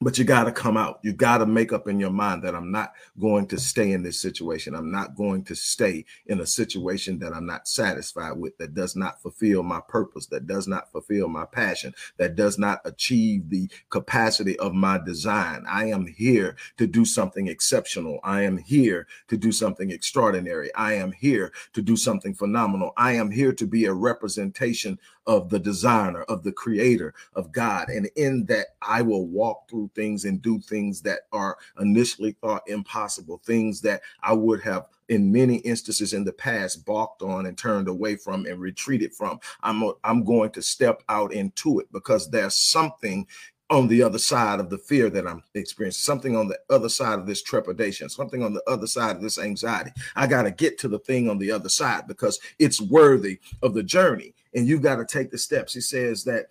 but 0.00 0.16
you 0.16 0.24
got 0.24 0.44
to 0.44 0.52
come 0.52 0.76
out. 0.76 1.00
You 1.02 1.12
got 1.12 1.38
to 1.38 1.46
make 1.46 1.72
up 1.72 1.88
in 1.88 1.98
your 1.98 2.10
mind 2.10 2.44
that 2.44 2.54
I'm 2.54 2.70
not 2.70 2.92
going 3.18 3.48
to 3.48 3.58
stay 3.58 3.90
in 3.90 4.02
this 4.02 4.20
situation. 4.20 4.74
I'm 4.74 4.92
not 4.92 5.16
going 5.16 5.42
to 5.44 5.56
stay 5.56 6.04
in 6.26 6.40
a 6.40 6.46
situation 6.46 7.18
that 7.18 7.32
I'm 7.32 7.46
not 7.46 7.66
satisfied 7.66 8.38
with, 8.38 8.56
that 8.58 8.74
does 8.74 8.94
not 8.94 9.20
fulfill 9.20 9.64
my 9.64 9.80
purpose, 9.88 10.26
that 10.26 10.46
does 10.46 10.68
not 10.68 10.92
fulfill 10.92 11.28
my 11.28 11.46
passion, 11.46 11.94
that 12.16 12.36
does 12.36 12.58
not 12.58 12.80
achieve 12.84 13.50
the 13.50 13.68
capacity 13.90 14.56
of 14.60 14.72
my 14.72 14.98
design. 14.98 15.64
I 15.68 15.86
am 15.86 16.06
here 16.06 16.56
to 16.76 16.86
do 16.86 17.04
something 17.04 17.48
exceptional. 17.48 18.20
I 18.22 18.42
am 18.42 18.56
here 18.56 19.08
to 19.26 19.36
do 19.36 19.50
something 19.50 19.90
extraordinary. 19.90 20.72
I 20.74 20.92
am 20.94 21.10
here 21.10 21.52
to 21.72 21.82
do 21.82 21.96
something 21.96 22.34
phenomenal. 22.34 22.92
I 22.96 23.12
am 23.12 23.32
here 23.32 23.52
to 23.52 23.66
be 23.66 23.86
a 23.86 23.92
representation 23.92 24.98
of 25.28 25.50
the 25.50 25.58
designer, 25.58 26.22
of 26.22 26.42
the 26.42 26.50
creator, 26.50 27.14
of 27.34 27.52
God. 27.52 27.90
And 27.90 28.10
in 28.16 28.46
that, 28.46 28.68
I 28.82 29.02
will 29.02 29.26
walk 29.26 29.68
through 29.68 29.90
things 29.94 30.24
and 30.24 30.42
do 30.42 30.58
things 30.58 31.02
that 31.02 31.20
are 31.32 31.56
initially 31.78 32.32
thought 32.40 32.62
impossible, 32.66 33.40
things 33.44 33.80
that 33.82 34.00
I 34.22 34.32
would 34.32 34.62
have 34.62 34.86
in 35.08 35.30
many 35.30 35.56
instances 35.58 36.14
in 36.14 36.24
the 36.24 36.32
past 36.32 36.84
balked 36.84 37.22
on 37.22 37.46
and 37.46 37.56
turned 37.56 37.88
away 37.88 38.16
from 38.16 38.46
and 38.46 38.60
retreated 38.60 39.14
from. 39.14 39.38
I'm 39.62 39.82
a, 39.82 39.92
I'm 40.02 40.24
going 40.24 40.50
to 40.52 40.62
step 40.62 41.02
out 41.08 41.32
into 41.32 41.78
it 41.80 41.92
because 41.92 42.30
there's 42.30 42.56
something 42.56 43.26
on 43.70 43.86
the 43.86 44.02
other 44.02 44.18
side 44.18 44.60
of 44.60 44.70
the 44.70 44.78
fear 44.78 45.10
that 45.10 45.26
I'm 45.26 45.42
experiencing, 45.54 46.00
something 46.00 46.36
on 46.36 46.48
the 46.48 46.58
other 46.70 46.88
side 46.88 47.18
of 47.18 47.26
this 47.26 47.42
trepidation, 47.42 48.08
something 48.08 48.42
on 48.42 48.54
the 48.54 48.62
other 48.66 48.86
side 48.86 49.16
of 49.16 49.22
this 49.22 49.38
anxiety. 49.38 49.90
I 50.16 50.26
got 50.26 50.42
to 50.44 50.50
get 50.50 50.78
to 50.78 50.88
the 50.88 50.98
thing 51.00 51.28
on 51.28 51.38
the 51.38 51.50
other 51.50 51.68
side 51.68 52.06
because 52.06 52.40
it's 52.58 52.80
worthy 52.80 53.40
of 53.62 53.74
the 53.74 53.82
journey, 53.82 54.34
and 54.54 54.66
you've 54.66 54.82
got 54.82 54.96
to 54.96 55.04
take 55.04 55.30
the 55.30 55.38
steps. 55.38 55.74
He 55.74 55.80
says 55.80 56.24
that 56.24 56.46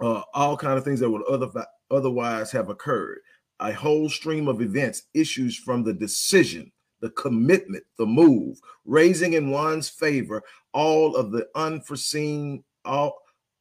uh, 0.00 0.22
all 0.34 0.56
kind 0.56 0.78
of 0.78 0.84
things 0.84 1.00
that 1.00 1.10
would 1.10 1.22
other, 1.24 1.66
otherwise 1.90 2.50
have 2.52 2.68
occurred, 2.68 3.18
a 3.60 3.72
whole 3.72 4.08
stream 4.08 4.48
of 4.48 4.62
events 4.62 5.04
issues 5.14 5.56
from 5.56 5.82
the 5.82 5.92
decision, 5.92 6.70
the 7.00 7.10
commitment, 7.10 7.84
the 7.96 8.06
move, 8.06 8.60
raising 8.84 9.32
in 9.32 9.50
one's 9.50 9.88
favor 9.88 10.42
all 10.72 11.16
of 11.16 11.32
the 11.32 11.48
unforeseen, 11.54 12.62
all 12.84 13.18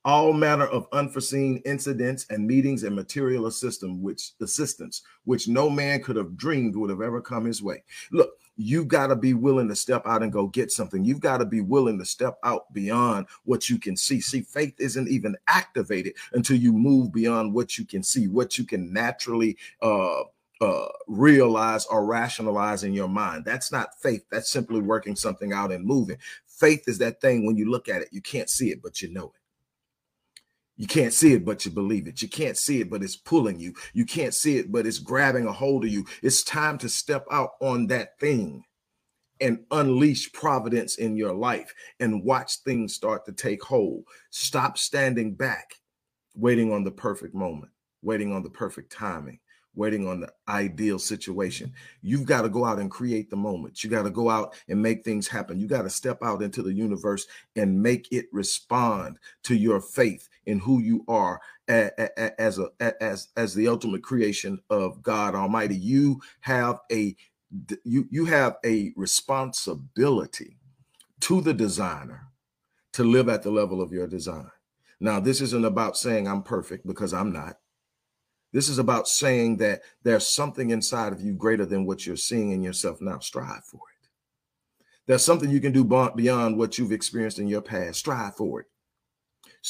all 0.07 0.31
manner 0.31 0.65
of 0.67 0.87
unforeseen 0.93 1.61
incidents 1.65 2.25
and 2.29 2.47
meetings 2.47 2.83
and 2.83 2.95
material 2.95 3.47
assistance 3.47 3.93
which 4.01 4.31
assistance 4.41 5.01
which 5.25 5.49
no 5.49 5.69
man 5.69 6.01
could 6.01 6.15
have 6.15 6.37
dreamed 6.37 6.77
would 6.77 6.89
have 6.89 7.01
ever 7.01 7.21
come 7.21 7.43
his 7.43 7.61
way 7.61 7.83
look 8.13 8.31
you've 8.55 8.87
got 8.87 9.07
to 9.07 9.17
be 9.17 9.33
willing 9.33 9.67
to 9.67 9.75
step 9.75 10.01
out 10.07 10.23
and 10.23 10.31
go 10.31 10.47
get 10.47 10.71
something 10.71 11.03
you've 11.03 11.19
got 11.19 11.39
to 11.39 11.45
be 11.45 11.59
willing 11.59 11.99
to 11.99 12.05
step 12.05 12.37
out 12.45 12.71
beyond 12.73 13.27
what 13.43 13.69
you 13.69 13.77
can 13.77 13.97
see 13.97 14.21
see 14.21 14.39
faith 14.39 14.73
isn't 14.79 15.09
even 15.09 15.35
activated 15.47 16.13
until 16.31 16.55
you 16.55 16.71
move 16.71 17.11
beyond 17.11 17.53
what 17.53 17.77
you 17.77 17.85
can 17.85 18.01
see 18.01 18.29
what 18.29 18.57
you 18.57 18.63
can 18.63 18.91
naturally 18.93 19.57
uh 19.81 20.23
uh, 20.59 20.87
realize 21.05 21.85
or 21.85 22.03
rationalize 22.03 22.83
in 22.83 22.91
your 22.91 23.07
mind. 23.07 23.45
That's 23.45 23.71
not 23.71 23.89
faith. 24.01 24.25
That's 24.31 24.49
simply 24.49 24.81
working 24.81 25.15
something 25.15 25.53
out 25.53 25.71
and 25.71 25.85
moving. 25.85 26.17
Faith 26.47 26.85
is 26.87 26.97
that 26.97 27.21
thing 27.21 27.45
when 27.45 27.57
you 27.57 27.69
look 27.69 27.87
at 27.87 28.01
it, 28.01 28.09
you 28.11 28.21
can't 28.21 28.49
see 28.49 28.71
it, 28.71 28.81
but 28.81 28.99
you 28.99 29.13
know 29.13 29.25
it. 29.35 29.41
You 30.77 30.85
can't 30.85 31.13
see 31.13 31.33
it, 31.33 31.43
but 31.43 31.65
you 31.65 31.71
believe 31.71 32.07
it. 32.07 32.21
You 32.21 32.29
can't 32.29 32.57
see 32.57 32.81
it, 32.81 32.89
but 32.89 33.03
it's 33.03 33.15
pulling 33.15 33.59
you. 33.59 33.73
You 33.93 34.05
can't 34.05 34.33
see 34.33 34.57
it, 34.57 34.71
but 34.71 34.85
it's 34.85 34.99
grabbing 34.99 35.47
a 35.47 35.51
hold 35.51 35.83
of 35.83 35.91
you. 35.91 36.05
It's 36.21 36.43
time 36.43 36.77
to 36.79 36.89
step 36.89 37.25
out 37.31 37.51
on 37.59 37.87
that 37.87 38.19
thing 38.19 38.63
and 39.41 39.65
unleash 39.71 40.31
providence 40.33 40.97
in 40.97 41.17
your 41.17 41.33
life 41.33 41.73
and 41.99 42.23
watch 42.23 42.57
things 42.59 42.93
start 42.93 43.25
to 43.25 43.31
take 43.31 43.63
hold. 43.63 44.03
Stop 44.29 44.77
standing 44.77 45.33
back, 45.33 45.73
waiting 46.35 46.71
on 46.71 46.83
the 46.83 46.91
perfect 46.91 47.33
moment, 47.33 47.71
waiting 48.03 48.31
on 48.31 48.43
the 48.43 48.49
perfect 48.49 48.91
timing 48.91 49.39
waiting 49.77 50.07
on 50.07 50.19
the 50.21 50.33
ideal 50.49 50.99
situation. 50.99 51.71
You've 52.01 52.25
got 52.25 52.41
to 52.41 52.49
go 52.49 52.65
out 52.65 52.79
and 52.79 52.91
create 52.91 53.29
the 53.29 53.35
moment. 53.35 53.83
You 53.83 53.89
got 53.89 54.03
to 54.03 54.09
go 54.09 54.29
out 54.29 54.55
and 54.67 54.81
make 54.81 55.03
things 55.03 55.27
happen. 55.27 55.59
You 55.59 55.67
got 55.67 55.83
to 55.83 55.89
step 55.89 56.23
out 56.23 56.41
into 56.41 56.61
the 56.61 56.73
universe 56.73 57.27
and 57.55 57.81
make 57.81 58.11
it 58.11 58.25
respond 58.31 59.19
to 59.43 59.55
your 59.55 59.79
faith 59.79 60.27
in 60.45 60.59
who 60.59 60.81
you 60.81 61.05
are 61.07 61.39
as 61.67 62.59
a 62.59 62.69
as 63.03 63.27
as 63.35 63.53
the 63.53 63.67
ultimate 63.67 64.03
creation 64.03 64.59
of 64.69 65.01
God 65.01 65.35
Almighty. 65.35 65.75
You 65.75 66.21
have 66.41 66.79
a 66.91 67.15
you 67.83 68.07
you 68.09 68.25
have 68.25 68.57
a 68.65 68.93
responsibility 68.95 70.57
to 71.21 71.41
the 71.41 71.53
designer 71.53 72.27
to 72.93 73.03
live 73.03 73.29
at 73.29 73.43
the 73.43 73.51
level 73.51 73.81
of 73.81 73.91
your 73.91 74.07
design. 74.07 74.49
Now, 74.99 75.19
this 75.19 75.41
isn't 75.41 75.65
about 75.65 75.97
saying 75.97 76.27
I'm 76.27 76.41
perfect 76.41 76.87
because 76.87 77.13
I'm 77.13 77.31
not. 77.31 77.57
This 78.57 78.69
is 78.69 78.79
about 78.79 79.07
saying 79.07 79.57
that 79.57 79.83
there's 80.01 80.25
something 80.25 80.71
inside 80.71 81.13
of 81.13 81.21
you 81.21 81.33
greater 81.33 81.63
than 81.63 81.85
what 81.85 82.07
you're 82.07 82.15
seeing 82.15 82.53
in 82.53 82.63
yourself 82.63 82.99
now. 82.99 83.19
Strive 83.19 83.63
for 83.63 83.81
it. 84.01 84.09
There's 85.05 85.23
something 85.23 85.51
you 85.51 85.59
can 85.59 85.71
do 85.71 85.83
beyond 85.83 86.57
what 86.57 86.79
you've 86.79 86.91
experienced 86.91 87.37
in 87.37 87.47
your 87.47 87.61
past. 87.61 87.99
Strive 87.99 88.35
for 88.35 88.61
it. 88.61 88.65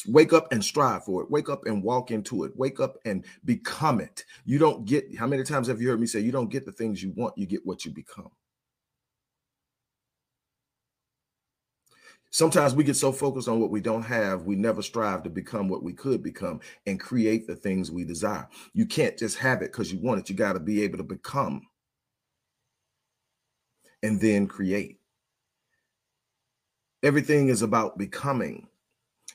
Wake 0.07 0.31
up 0.31 0.53
and 0.53 0.63
strive 0.63 1.03
for 1.03 1.21
it. 1.21 1.29
Wake 1.29 1.49
up 1.49 1.65
and 1.65 1.83
walk 1.83 2.11
into 2.11 2.45
it. 2.45 2.55
Wake 2.55 2.79
up 2.79 2.95
and 3.03 3.25
become 3.43 3.99
it. 3.99 4.23
You 4.45 4.57
don't 4.57 4.85
get, 4.85 5.13
how 5.17 5.27
many 5.27 5.43
times 5.43 5.67
have 5.67 5.81
you 5.81 5.89
heard 5.89 5.99
me 5.99 6.07
say, 6.07 6.21
you 6.21 6.31
don't 6.31 6.49
get 6.49 6.65
the 6.65 6.71
things 6.71 7.03
you 7.03 7.11
want, 7.17 7.37
you 7.37 7.45
get 7.45 7.65
what 7.65 7.83
you 7.83 7.91
become? 7.91 8.31
Sometimes 12.29 12.75
we 12.75 12.83
get 12.83 12.95
so 12.95 13.11
focused 13.11 13.47
on 13.47 13.59
what 13.59 13.71
we 13.71 13.79
don't 13.79 14.03
have, 14.03 14.43
we 14.43 14.55
never 14.55 14.81
strive 14.81 15.23
to 15.23 15.29
become 15.29 15.69
what 15.69 15.81
we 15.81 15.93
could 15.93 16.21
become 16.21 16.59
and 16.85 16.99
create 16.99 17.47
the 17.47 17.55
things 17.55 17.89
we 17.89 18.03
desire. 18.03 18.47
You 18.73 18.85
can't 18.85 19.17
just 19.17 19.37
have 19.37 19.61
it 19.61 19.71
because 19.71 19.91
you 19.91 19.99
want 19.99 20.19
it. 20.19 20.29
You 20.29 20.35
got 20.35 20.53
to 20.53 20.59
be 20.59 20.83
able 20.83 20.97
to 20.97 21.03
become 21.03 21.61
and 24.03 24.19
then 24.19 24.47
create. 24.47 24.99
Everything 27.03 27.49
is 27.49 27.61
about 27.61 27.97
becoming, 27.97 28.67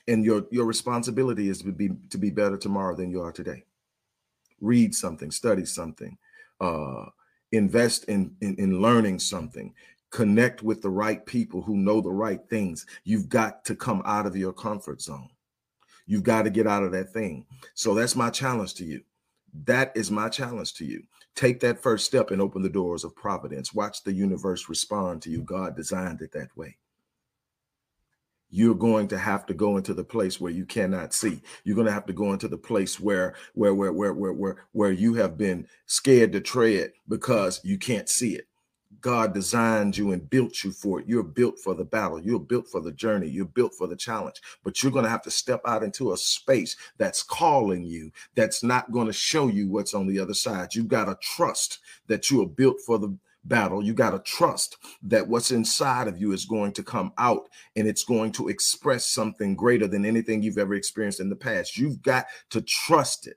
and 0.07 0.23
your 0.23 0.45
your 0.51 0.65
responsibility 0.65 1.49
is 1.49 1.61
to 1.61 1.71
be 1.71 1.89
to 2.09 2.17
be 2.17 2.29
better 2.29 2.57
tomorrow 2.57 2.95
than 2.95 3.09
you 3.09 3.21
are 3.21 3.31
today. 3.31 3.63
Read 4.59 4.93
something, 4.93 5.31
study 5.31 5.65
something, 5.65 6.17
uh, 6.59 7.05
invest 7.51 8.05
in, 8.05 8.35
in 8.41 8.55
in 8.55 8.81
learning 8.81 9.19
something, 9.19 9.73
connect 10.13 10.61
with 10.61 10.81
the 10.83 10.89
right 10.89 11.25
people 11.25 11.63
who 11.63 11.75
know 11.75 11.99
the 11.99 12.11
right 12.11 12.41
things. 12.47 12.85
You've 13.03 13.27
got 13.27 13.65
to 13.65 13.75
come 13.75 14.03
out 14.05 14.27
of 14.27 14.37
your 14.37 14.53
comfort 14.53 15.01
zone. 15.01 15.29
You've 16.05 16.23
got 16.23 16.43
to 16.43 16.51
get 16.51 16.67
out 16.67 16.83
of 16.83 16.91
that 16.91 17.11
thing. 17.11 17.47
So 17.73 17.95
that's 17.95 18.15
my 18.15 18.29
challenge 18.29 18.75
to 18.75 18.85
you. 18.85 19.01
That 19.65 19.91
is 19.95 20.11
my 20.11 20.29
challenge 20.29 20.75
to 20.75 20.85
you. 20.85 21.01
Take 21.35 21.59
that 21.61 21.81
first 21.81 22.05
step 22.05 22.29
and 22.29 22.39
open 22.41 22.61
the 22.61 22.69
doors 22.69 23.03
of 23.03 23.15
providence. 23.15 23.73
Watch 23.73 24.03
the 24.03 24.13
universe 24.13 24.69
respond 24.69 25.23
to 25.23 25.31
you. 25.31 25.41
God 25.41 25.75
designed 25.75 26.21
it 26.21 26.31
that 26.33 26.55
way. 26.55 26.77
You're 28.51 28.75
going 28.75 29.07
to 29.07 29.17
have 29.17 29.47
to 29.47 29.55
go 29.55 29.77
into 29.77 29.95
the 29.95 30.03
place 30.03 30.39
where 30.39 30.51
you 30.51 30.67
cannot 30.67 31.15
see. 31.15 31.41
You're 31.63 31.75
going 31.75 31.87
to 31.87 31.93
have 31.93 32.05
to 32.05 32.13
go 32.13 32.33
into 32.33 32.47
the 32.47 32.57
place 32.57 32.99
where 32.99 33.33
where 33.55 33.73
where 33.73 33.91
where 33.91 34.13
where 34.13 34.33
where, 34.33 34.57
where 34.73 34.91
you 34.91 35.15
have 35.15 35.39
been 35.39 35.67
scared 35.87 36.33
to 36.33 36.39
tread 36.39 36.91
because 37.07 37.61
you 37.63 37.79
can't 37.79 38.07
see 38.07 38.35
it. 38.35 38.47
God 39.03 39.33
designed 39.33 39.97
you 39.97 40.13
and 40.13 40.29
built 40.29 40.63
you 40.63 40.71
for 40.71 41.01
it. 41.01 41.07
You're 41.07 41.23
built 41.23 41.59
for 41.59 41.75
the 41.75 41.83
battle. 41.83 42.21
You're 42.21 42.39
built 42.39 42.69
for 42.69 42.79
the 42.79 42.93
journey. 42.93 43.27
You're 43.27 43.45
built 43.45 43.75
for 43.75 43.85
the 43.85 43.97
challenge. 43.97 44.41
But 44.63 44.81
you're 44.81 44.93
going 44.93 45.03
to 45.03 45.11
have 45.11 45.21
to 45.23 45.31
step 45.31 45.61
out 45.67 45.83
into 45.83 46.13
a 46.13 46.17
space 46.17 46.77
that's 46.97 47.21
calling 47.21 47.83
you, 47.83 48.11
that's 48.33 48.63
not 48.63 48.93
going 48.93 49.07
to 49.07 49.13
show 49.13 49.49
you 49.49 49.67
what's 49.67 49.93
on 49.93 50.07
the 50.07 50.19
other 50.19 50.33
side. 50.33 50.73
You've 50.73 50.87
got 50.87 51.05
to 51.05 51.17
trust 51.21 51.79
that 52.07 52.31
you 52.31 52.41
are 52.41 52.47
built 52.47 52.77
for 52.79 52.97
the 52.97 53.15
battle. 53.43 53.83
You 53.83 53.93
got 53.93 54.11
to 54.11 54.19
trust 54.19 54.77
that 55.03 55.27
what's 55.27 55.51
inside 55.51 56.07
of 56.07 56.17
you 56.17 56.31
is 56.31 56.45
going 56.45 56.71
to 56.71 56.83
come 56.83 57.11
out 57.17 57.49
and 57.75 57.85
it's 57.89 58.05
going 58.05 58.31
to 58.33 58.47
express 58.47 59.05
something 59.05 59.53
greater 59.53 59.85
than 59.85 60.05
anything 60.05 60.41
you've 60.41 60.57
ever 60.57 60.75
experienced 60.75 61.19
in 61.19 61.29
the 61.29 61.35
past. 61.35 61.77
You've 61.77 62.01
got 62.01 62.27
to 62.51 62.61
trust 62.61 63.27
it. 63.27 63.35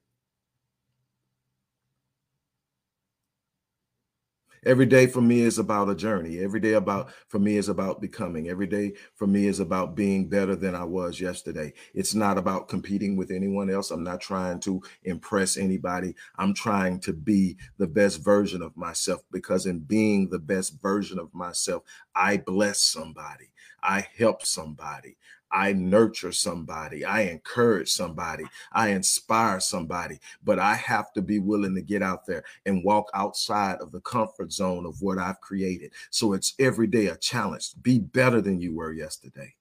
Every 4.66 4.84
day 4.84 5.06
for 5.06 5.20
me 5.20 5.42
is 5.42 5.58
about 5.60 5.90
a 5.90 5.94
journey. 5.94 6.40
Every 6.40 6.58
day 6.58 6.72
about 6.72 7.12
for 7.28 7.38
me 7.38 7.56
is 7.56 7.68
about 7.68 8.00
becoming. 8.00 8.48
Every 8.48 8.66
day 8.66 8.94
for 9.14 9.28
me 9.28 9.46
is 9.46 9.60
about 9.60 9.94
being 9.94 10.28
better 10.28 10.56
than 10.56 10.74
I 10.74 10.82
was 10.82 11.20
yesterday. 11.20 11.72
It's 11.94 12.16
not 12.16 12.36
about 12.36 12.66
competing 12.66 13.16
with 13.16 13.30
anyone 13.30 13.70
else. 13.70 13.92
I'm 13.92 14.02
not 14.02 14.20
trying 14.20 14.58
to 14.62 14.82
impress 15.04 15.56
anybody. 15.56 16.16
I'm 16.36 16.52
trying 16.52 16.98
to 17.02 17.12
be 17.12 17.56
the 17.78 17.86
best 17.86 18.24
version 18.24 18.60
of 18.60 18.76
myself 18.76 19.22
because 19.30 19.66
in 19.66 19.78
being 19.78 20.30
the 20.30 20.40
best 20.40 20.82
version 20.82 21.20
of 21.20 21.32
myself, 21.32 21.84
I 22.16 22.38
bless 22.38 22.82
somebody. 22.82 23.52
I 23.84 24.04
help 24.18 24.44
somebody. 24.44 25.16
I 25.50 25.72
nurture 25.72 26.32
somebody, 26.32 27.04
I 27.04 27.22
encourage 27.22 27.90
somebody, 27.90 28.44
I 28.72 28.88
inspire 28.88 29.60
somebody, 29.60 30.18
but 30.44 30.58
I 30.58 30.74
have 30.74 31.12
to 31.14 31.22
be 31.22 31.38
willing 31.38 31.74
to 31.74 31.82
get 31.82 32.02
out 32.02 32.26
there 32.26 32.44
and 32.66 32.84
walk 32.84 33.10
outside 33.14 33.78
of 33.80 33.92
the 33.92 34.00
comfort 34.00 34.52
zone 34.52 34.86
of 34.86 35.00
what 35.00 35.18
I've 35.18 35.40
created. 35.40 35.92
So 36.10 36.32
it's 36.32 36.54
every 36.58 36.86
day 36.86 37.06
a 37.06 37.16
challenge. 37.16 37.70
Be 37.82 37.98
better 37.98 38.40
than 38.40 38.60
you 38.60 38.74
were 38.74 38.92
yesterday. 38.92 39.54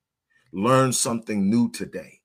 Learn 0.51 0.91
something 0.93 1.49
new 1.49 1.69
today 1.71 2.21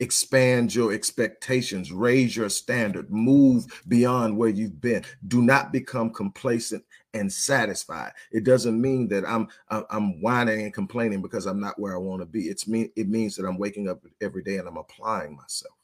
expand 0.00 0.74
your 0.74 0.92
expectations, 0.92 1.92
raise 1.92 2.36
your 2.36 2.48
standard, 2.48 3.10
move 3.10 3.64
beyond 3.88 4.36
where 4.36 4.48
you've 4.48 4.80
been. 4.80 5.04
Do 5.28 5.42
not 5.42 5.72
become 5.72 6.10
complacent 6.10 6.84
and 7.14 7.32
satisfied. 7.32 8.12
It 8.32 8.44
doesn't 8.44 8.80
mean 8.80 9.08
that 9.08 9.24
I'm 9.26 9.48
I'm 9.70 10.20
whining 10.20 10.62
and 10.62 10.74
complaining 10.74 11.22
because 11.22 11.46
I'm 11.46 11.60
not 11.60 11.78
where 11.78 11.94
I 11.94 11.98
want 11.98 12.20
to 12.20 12.26
be. 12.26 12.44
It's 12.48 12.68
mean 12.68 12.90
it 12.96 13.08
means 13.08 13.36
that 13.36 13.46
I'm 13.46 13.58
waking 13.58 13.88
up 13.88 14.04
every 14.20 14.42
day 14.42 14.58
and 14.58 14.68
I'm 14.68 14.76
applying 14.76 15.36
myself. 15.36 15.74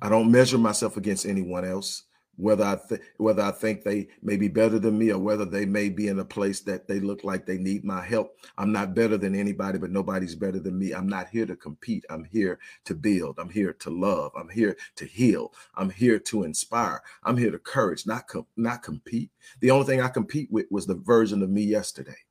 I 0.00 0.08
don't 0.08 0.30
measure 0.30 0.58
myself 0.58 0.96
against 0.96 1.26
anyone 1.26 1.64
else 1.64 2.04
whether 2.36 2.64
I 2.64 2.78
th- 2.88 3.02
whether 3.18 3.42
I 3.42 3.52
think 3.52 3.84
they 3.84 4.08
may 4.22 4.36
be 4.36 4.48
better 4.48 4.78
than 4.78 4.98
me 4.98 5.12
or 5.12 5.18
whether 5.20 5.44
they 5.46 5.66
may 5.66 5.88
be 5.90 6.08
in 6.08 6.18
a 6.20 6.24
place 6.26 6.60
that 6.62 6.88
they 6.88 7.00
look 7.00 7.24
like 7.24 7.46
they 7.46 7.58
need 7.58 7.84
my 7.84 8.04
help. 8.04 8.38
I'm 8.58 8.72
not 8.72 8.94
better 8.94 9.18
than 9.18 9.34
anybody, 9.34 9.78
but 9.78 9.90
nobody's 9.92 10.34
better 10.36 10.60
than 10.60 10.78
me. 10.78 10.92
I'm 10.92 11.08
not 11.08 11.28
here 11.30 11.46
to 11.46 11.56
compete. 11.56 12.04
I'm 12.10 12.24
here 12.24 12.58
to 12.86 12.94
build. 12.94 13.38
I'm 13.38 13.50
here 13.50 13.74
to 13.74 13.90
love. 13.90 14.32
I'm 14.38 14.50
here 14.50 14.76
to 14.96 15.06
heal. 15.06 15.54
I'm 15.76 15.90
here 15.90 16.18
to 16.20 16.44
inspire. 16.44 17.02
I'm 17.24 17.36
here 17.38 17.52
to 17.52 17.60
courage, 17.60 18.06
not 18.06 18.28
com- 18.28 18.46
not 18.56 18.82
compete. 18.82 19.30
The 19.60 19.72
only 19.72 19.86
thing 19.86 20.02
I 20.02 20.08
compete 20.08 20.50
with 20.52 20.66
was 20.70 20.86
the 20.86 20.96
version 20.96 21.42
of 21.42 21.50
me 21.50 21.62
yesterday. 21.64 22.23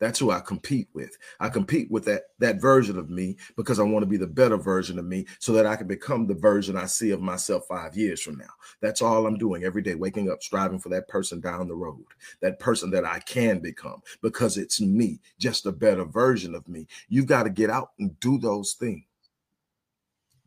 That's 0.00 0.18
who 0.18 0.30
I 0.30 0.40
compete 0.40 0.88
with. 0.94 1.16
I 1.38 1.50
compete 1.50 1.90
with 1.90 2.06
that 2.06 2.22
that 2.38 2.60
version 2.60 2.98
of 2.98 3.10
me 3.10 3.36
because 3.56 3.78
I 3.78 3.82
want 3.82 4.02
to 4.02 4.08
be 4.08 4.16
the 4.16 4.26
better 4.26 4.56
version 4.56 4.98
of 4.98 5.04
me 5.04 5.26
so 5.38 5.52
that 5.52 5.66
I 5.66 5.76
can 5.76 5.86
become 5.86 6.26
the 6.26 6.34
version 6.34 6.76
I 6.76 6.86
see 6.86 7.10
of 7.10 7.20
myself 7.20 7.66
5 7.68 7.94
years 7.96 8.22
from 8.22 8.38
now. 8.38 8.50
That's 8.80 9.02
all 9.02 9.26
I'm 9.26 9.36
doing 9.36 9.62
every 9.62 9.82
day 9.82 9.94
waking 9.94 10.30
up 10.30 10.42
striving 10.42 10.78
for 10.78 10.88
that 10.88 11.06
person 11.06 11.40
down 11.40 11.68
the 11.68 11.74
road. 11.74 12.04
That 12.40 12.58
person 12.58 12.90
that 12.92 13.04
I 13.04 13.20
can 13.20 13.60
become 13.60 14.02
because 14.22 14.56
it's 14.56 14.80
me, 14.80 15.20
just 15.38 15.66
a 15.66 15.72
better 15.72 16.04
version 16.04 16.54
of 16.54 16.66
me. 16.66 16.88
You've 17.08 17.26
got 17.26 17.42
to 17.42 17.50
get 17.50 17.68
out 17.68 17.90
and 17.98 18.18
do 18.20 18.38
those 18.38 18.72
things. 18.72 19.04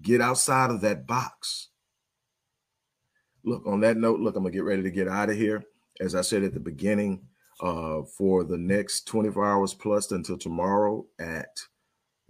Get 0.01 0.19
outside 0.19 0.71
of 0.71 0.81
that 0.81 1.05
box. 1.05 1.69
Look, 3.43 3.67
on 3.67 3.81
that 3.81 3.97
note, 3.97 4.19
look, 4.19 4.35
I'm 4.35 4.43
going 4.43 4.51
to 4.51 4.57
get 4.57 4.65
ready 4.65 4.81
to 4.81 4.91
get 4.91 5.07
out 5.07 5.29
of 5.29 5.37
here. 5.37 5.63
As 6.01 6.15
I 6.15 6.21
said 6.21 6.43
at 6.43 6.53
the 6.53 6.59
beginning, 6.59 7.21
uh, 7.61 8.01
for 8.17 8.43
the 8.43 8.57
next 8.57 9.07
24 9.07 9.45
hours 9.45 9.73
plus 9.73 10.11
until 10.11 10.37
tomorrow 10.37 11.05
at 11.19 11.59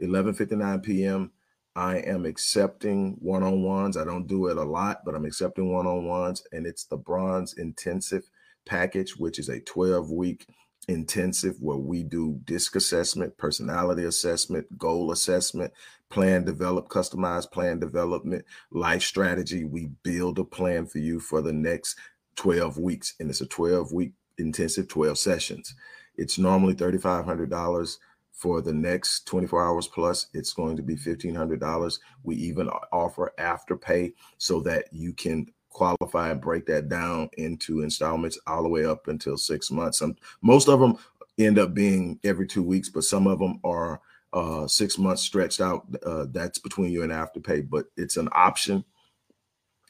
11:59 0.02 0.84
p.m. 0.84 1.32
I 1.76 1.98
am 1.98 2.26
accepting 2.26 3.18
one-on-ones. 3.20 3.98
I 3.98 4.06
don't 4.06 4.28
do 4.28 4.48
it 4.48 4.58
a 4.58 4.64
lot, 4.64 5.00
but 5.06 5.16
I'm 5.16 5.26
accepting 5.26 5.74
one-on-ones, 5.74 6.44
and 6.52 6.68
it's 6.68 6.86
the 6.86 6.98
Bronze 6.98 7.54
Intensive 7.54 8.30
package, 8.66 9.18
which 9.18 9.40
is 9.40 9.50
a 9.50 9.60
12-week 9.62 10.46
intensive 10.88 11.56
where 11.60 11.78
we 11.78 12.04
do 12.04 12.40
disc 12.44 12.76
assessment, 12.76 13.36
personality 13.38 14.04
assessment, 14.04 14.78
goal 14.78 15.12
assessment, 15.12 15.72
plan 16.10 16.44
develop, 16.44 16.90
customized 16.90 17.52
plan 17.52 17.80
development, 17.80 18.46
life 18.72 19.02
strategy. 19.02 19.64
We 19.64 19.90
build 20.04 20.40
a 20.40 20.44
plan 20.44 20.86
for 20.86 21.00
you 21.00 21.20
for 21.20 21.42
the 21.42 21.54
next 21.54 21.98
12 22.36 22.78
weeks, 22.78 23.16
and 23.20 23.30
it's 23.30 23.42
a 23.42 23.48
12 23.48 23.92
week 23.94 24.14
intensive 24.38 24.88
12 24.88 25.18
sessions. 25.18 25.76
It's 26.16 26.38
normally 26.38 26.76
$3,500 26.76 27.98
for 28.32 28.62
the 28.62 28.74
next 28.74 29.26
24 29.28 29.66
hours 29.66 29.88
plus. 29.88 30.28
It's 30.34 30.54
going 30.54 30.76
to 30.78 30.84
be 30.84 30.96
$1,500. 30.96 32.00
We 32.24 32.36
even 32.36 32.70
offer 32.92 33.34
afterpay 33.40 34.14
so 34.38 34.60
that 34.62 34.86
you 34.92 35.14
can 35.14 35.48
qualify 35.70 36.30
and 36.30 36.42
break 36.42 36.66
that 36.68 36.88
down 36.88 37.30
into 37.38 37.82
installments 37.82 38.40
all 38.48 38.64
the 38.64 38.70
way 38.70 38.86
up 38.86 39.08
until 39.08 39.38
six 39.38 39.72
months. 39.72 40.00
Some, 40.00 40.16
most 40.42 40.70
of 40.70 40.80
them 40.80 40.98
end 41.38 41.58
up 41.58 41.74
being 41.74 42.20
every 42.24 42.48
two 42.48 42.64
weeks, 42.64 42.90
but 42.90 43.04
some 43.04 43.28
of 43.28 43.40
them 43.40 43.60
are 43.64 44.00
uh, 44.34 44.68
six 44.68 44.98
months 44.98 45.22
stretched 45.22 45.62
out. 45.62 45.86
Uh, 46.06 46.26
that's 46.32 46.60
between 46.60 46.92
you 46.92 47.04
and 47.04 47.12
afterpay, 47.12 47.70
but 47.70 47.86
it's 47.98 48.18
an 48.18 48.30
option. 48.32 48.84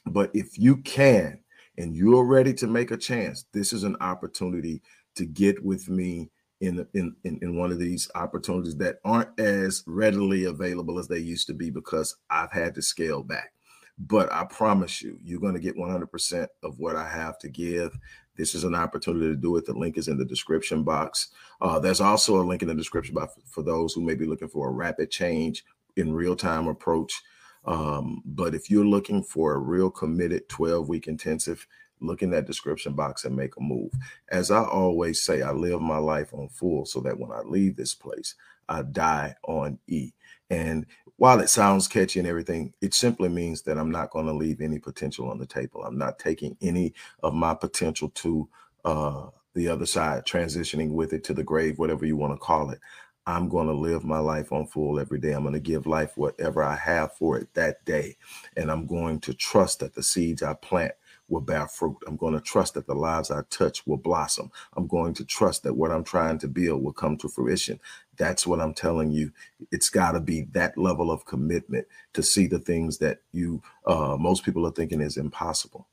But 0.06 0.30
if 0.34 0.58
you 0.58 0.76
can, 0.78 1.40
and 1.78 1.94
you're 1.94 2.24
ready 2.24 2.54
to 2.54 2.66
make 2.66 2.90
a 2.90 2.96
chance, 2.96 3.46
this 3.52 3.72
is 3.72 3.84
an 3.84 3.96
opportunity 4.00 4.82
to 5.16 5.24
get 5.24 5.64
with 5.64 5.88
me 5.88 6.30
in, 6.60 6.86
in, 6.94 7.14
in, 7.24 7.56
one 7.56 7.70
of 7.70 7.78
these 7.78 8.10
opportunities 8.14 8.76
that 8.76 8.96
aren't 9.04 9.38
as 9.38 9.82
readily 9.86 10.44
available 10.44 10.98
as 10.98 11.08
they 11.08 11.18
used 11.18 11.46
to 11.48 11.54
be 11.54 11.68
because 11.70 12.16
I've 12.30 12.52
had 12.52 12.74
to 12.76 12.82
scale 12.82 13.22
back. 13.22 13.52
But 13.98 14.32
I 14.32 14.44
promise 14.44 15.02
you, 15.02 15.18
you're 15.22 15.40
going 15.40 15.54
to 15.54 15.60
get 15.60 15.76
100% 15.76 16.48
of 16.62 16.78
what 16.78 16.96
I 16.96 17.08
have 17.08 17.38
to 17.40 17.48
give. 17.48 17.96
This 18.36 18.54
is 18.54 18.64
an 18.64 18.74
opportunity 18.74 19.26
to 19.26 19.36
do 19.36 19.56
it. 19.56 19.66
The 19.66 19.72
link 19.72 19.98
is 19.98 20.08
in 20.08 20.16
the 20.16 20.24
description 20.24 20.82
box. 20.82 21.28
Uh, 21.60 21.78
there's 21.78 22.00
also 22.00 22.40
a 22.40 22.42
link 22.42 22.62
in 22.62 22.68
the 22.68 22.74
description 22.74 23.14
box 23.14 23.34
for 23.46 23.62
those 23.62 23.92
who 23.92 24.00
may 24.00 24.14
be 24.14 24.26
looking 24.26 24.48
for 24.48 24.68
a 24.68 24.72
rapid 24.72 25.10
change 25.10 25.64
in 25.96 26.12
real 26.12 26.34
time 26.34 26.66
approach 26.66 27.22
um, 27.66 28.22
but 28.24 28.54
if 28.54 28.70
you're 28.70 28.84
looking 28.84 29.22
for 29.22 29.54
a 29.54 29.58
real 29.58 29.90
committed 29.90 30.48
12 30.48 30.88
week 30.88 31.08
intensive, 31.08 31.66
look 32.00 32.22
in 32.22 32.30
that 32.30 32.46
description 32.46 32.92
box 32.92 33.24
and 33.24 33.34
make 33.34 33.56
a 33.56 33.60
move. 33.60 33.92
As 34.28 34.50
I 34.50 34.62
always 34.62 35.22
say, 35.22 35.42
I 35.42 35.52
live 35.52 35.80
my 35.80 35.98
life 35.98 36.34
on 36.34 36.48
full 36.48 36.84
so 36.84 37.00
that 37.00 37.18
when 37.18 37.32
I 37.32 37.40
leave 37.40 37.76
this 37.76 37.94
place, 37.94 38.34
I 38.68 38.82
die 38.82 39.34
on 39.46 39.78
E. 39.86 40.12
And 40.50 40.86
while 41.16 41.40
it 41.40 41.48
sounds 41.48 41.88
catchy 41.88 42.18
and 42.18 42.28
everything, 42.28 42.74
it 42.80 42.92
simply 42.92 43.28
means 43.28 43.62
that 43.62 43.78
I'm 43.78 43.90
not 43.90 44.10
going 44.10 44.26
to 44.26 44.32
leave 44.32 44.60
any 44.60 44.78
potential 44.78 45.30
on 45.30 45.38
the 45.38 45.46
table. 45.46 45.84
I'm 45.84 45.98
not 45.98 46.18
taking 46.18 46.56
any 46.60 46.92
of 47.22 47.34
my 47.34 47.54
potential 47.54 48.10
to 48.10 48.48
uh, 48.84 49.26
the 49.54 49.68
other 49.68 49.86
side, 49.86 50.26
transitioning 50.26 50.90
with 50.90 51.12
it 51.12 51.24
to 51.24 51.34
the 51.34 51.44
grave, 51.44 51.78
whatever 51.78 52.04
you 52.04 52.16
want 52.16 52.34
to 52.34 52.38
call 52.38 52.70
it. 52.70 52.80
I'm 53.26 53.48
going 53.48 53.68
to 53.68 53.74
live 53.74 54.04
my 54.04 54.18
life 54.18 54.52
on 54.52 54.66
full 54.66 55.00
every 55.00 55.18
day. 55.18 55.32
I'm 55.32 55.42
going 55.42 55.54
to 55.54 55.60
give 55.60 55.86
life 55.86 56.16
whatever 56.16 56.62
I 56.62 56.76
have 56.76 57.14
for 57.16 57.38
it 57.38 57.54
that 57.54 57.84
day. 57.86 58.16
And 58.56 58.70
I'm 58.70 58.86
going 58.86 59.20
to 59.20 59.34
trust 59.34 59.80
that 59.80 59.94
the 59.94 60.02
seeds 60.02 60.42
I 60.42 60.54
plant 60.54 60.92
will 61.28 61.40
bear 61.40 61.66
fruit. 61.68 61.96
I'm 62.06 62.16
going 62.16 62.34
to 62.34 62.40
trust 62.40 62.74
that 62.74 62.86
the 62.86 62.94
lives 62.94 63.30
I 63.30 63.42
touch 63.50 63.86
will 63.86 63.96
blossom. 63.96 64.50
I'm 64.76 64.86
going 64.86 65.14
to 65.14 65.24
trust 65.24 65.62
that 65.62 65.74
what 65.74 65.90
I'm 65.90 66.04
trying 66.04 66.38
to 66.40 66.48
build 66.48 66.84
will 66.84 66.92
come 66.92 67.16
to 67.18 67.28
fruition. 67.28 67.80
That's 68.18 68.46
what 68.46 68.60
I'm 68.60 68.74
telling 68.74 69.10
you. 69.10 69.32
It's 69.72 69.88
got 69.88 70.12
to 70.12 70.20
be 70.20 70.42
that 70.52 70.76
level 70.76 71.10
of 71.10 71.24
commitment 71.24 71.86
to 72.12 72.22
see 72.22 72.46
the 72.46 72.58
things 72.58 72.98
that 72.98 73.20
you, 73.32 73.62
uh, 73.86 74.16
most 74.20 74.44
people 74.44 74.66
are 74.66 74.72
thinking 74.72 75.00
is 75.00 75.16
impossible. 75.16 75.88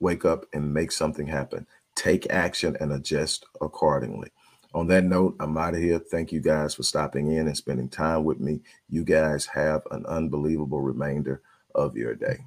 Wake 0.00 0.24
up 0.26 0.44
and 0.52 0.74
make 0.74 0.92
something 0.92 1.26
happen. 1.28 1.66
Take 1.96 2.30
action 2.30 2.76
and 2.80 2.92
adjust 2.92 3.46
accordingly. 3.60 4.30
On 4.78 4.86
that 4.86 5.02
note, 5.02 5.34
I'm 5.40 5.58
out 5.58 5.74
of 5.74 5.80
here. 5.80 5.98
Thank 5.98 6.30
you 6.30 6.40
guys 6.40 6.72
for 6.72 6.84
stopping 6.84 7.32
in 7.32 7.48
and 7.48 7.56
spending 7.56 7.88
time 7.88 8.22
with 8.22 8.38
me. 8.38 8.60
You 8.88 9.02
guys 9.02 9.44
have 9.46 9.82
an 9.90 10.06
unbelievable 10.06 10.80
remainder 10.80 11.42
of 11.74 11.96
your 11.96 12.14
day. 12.14 12.44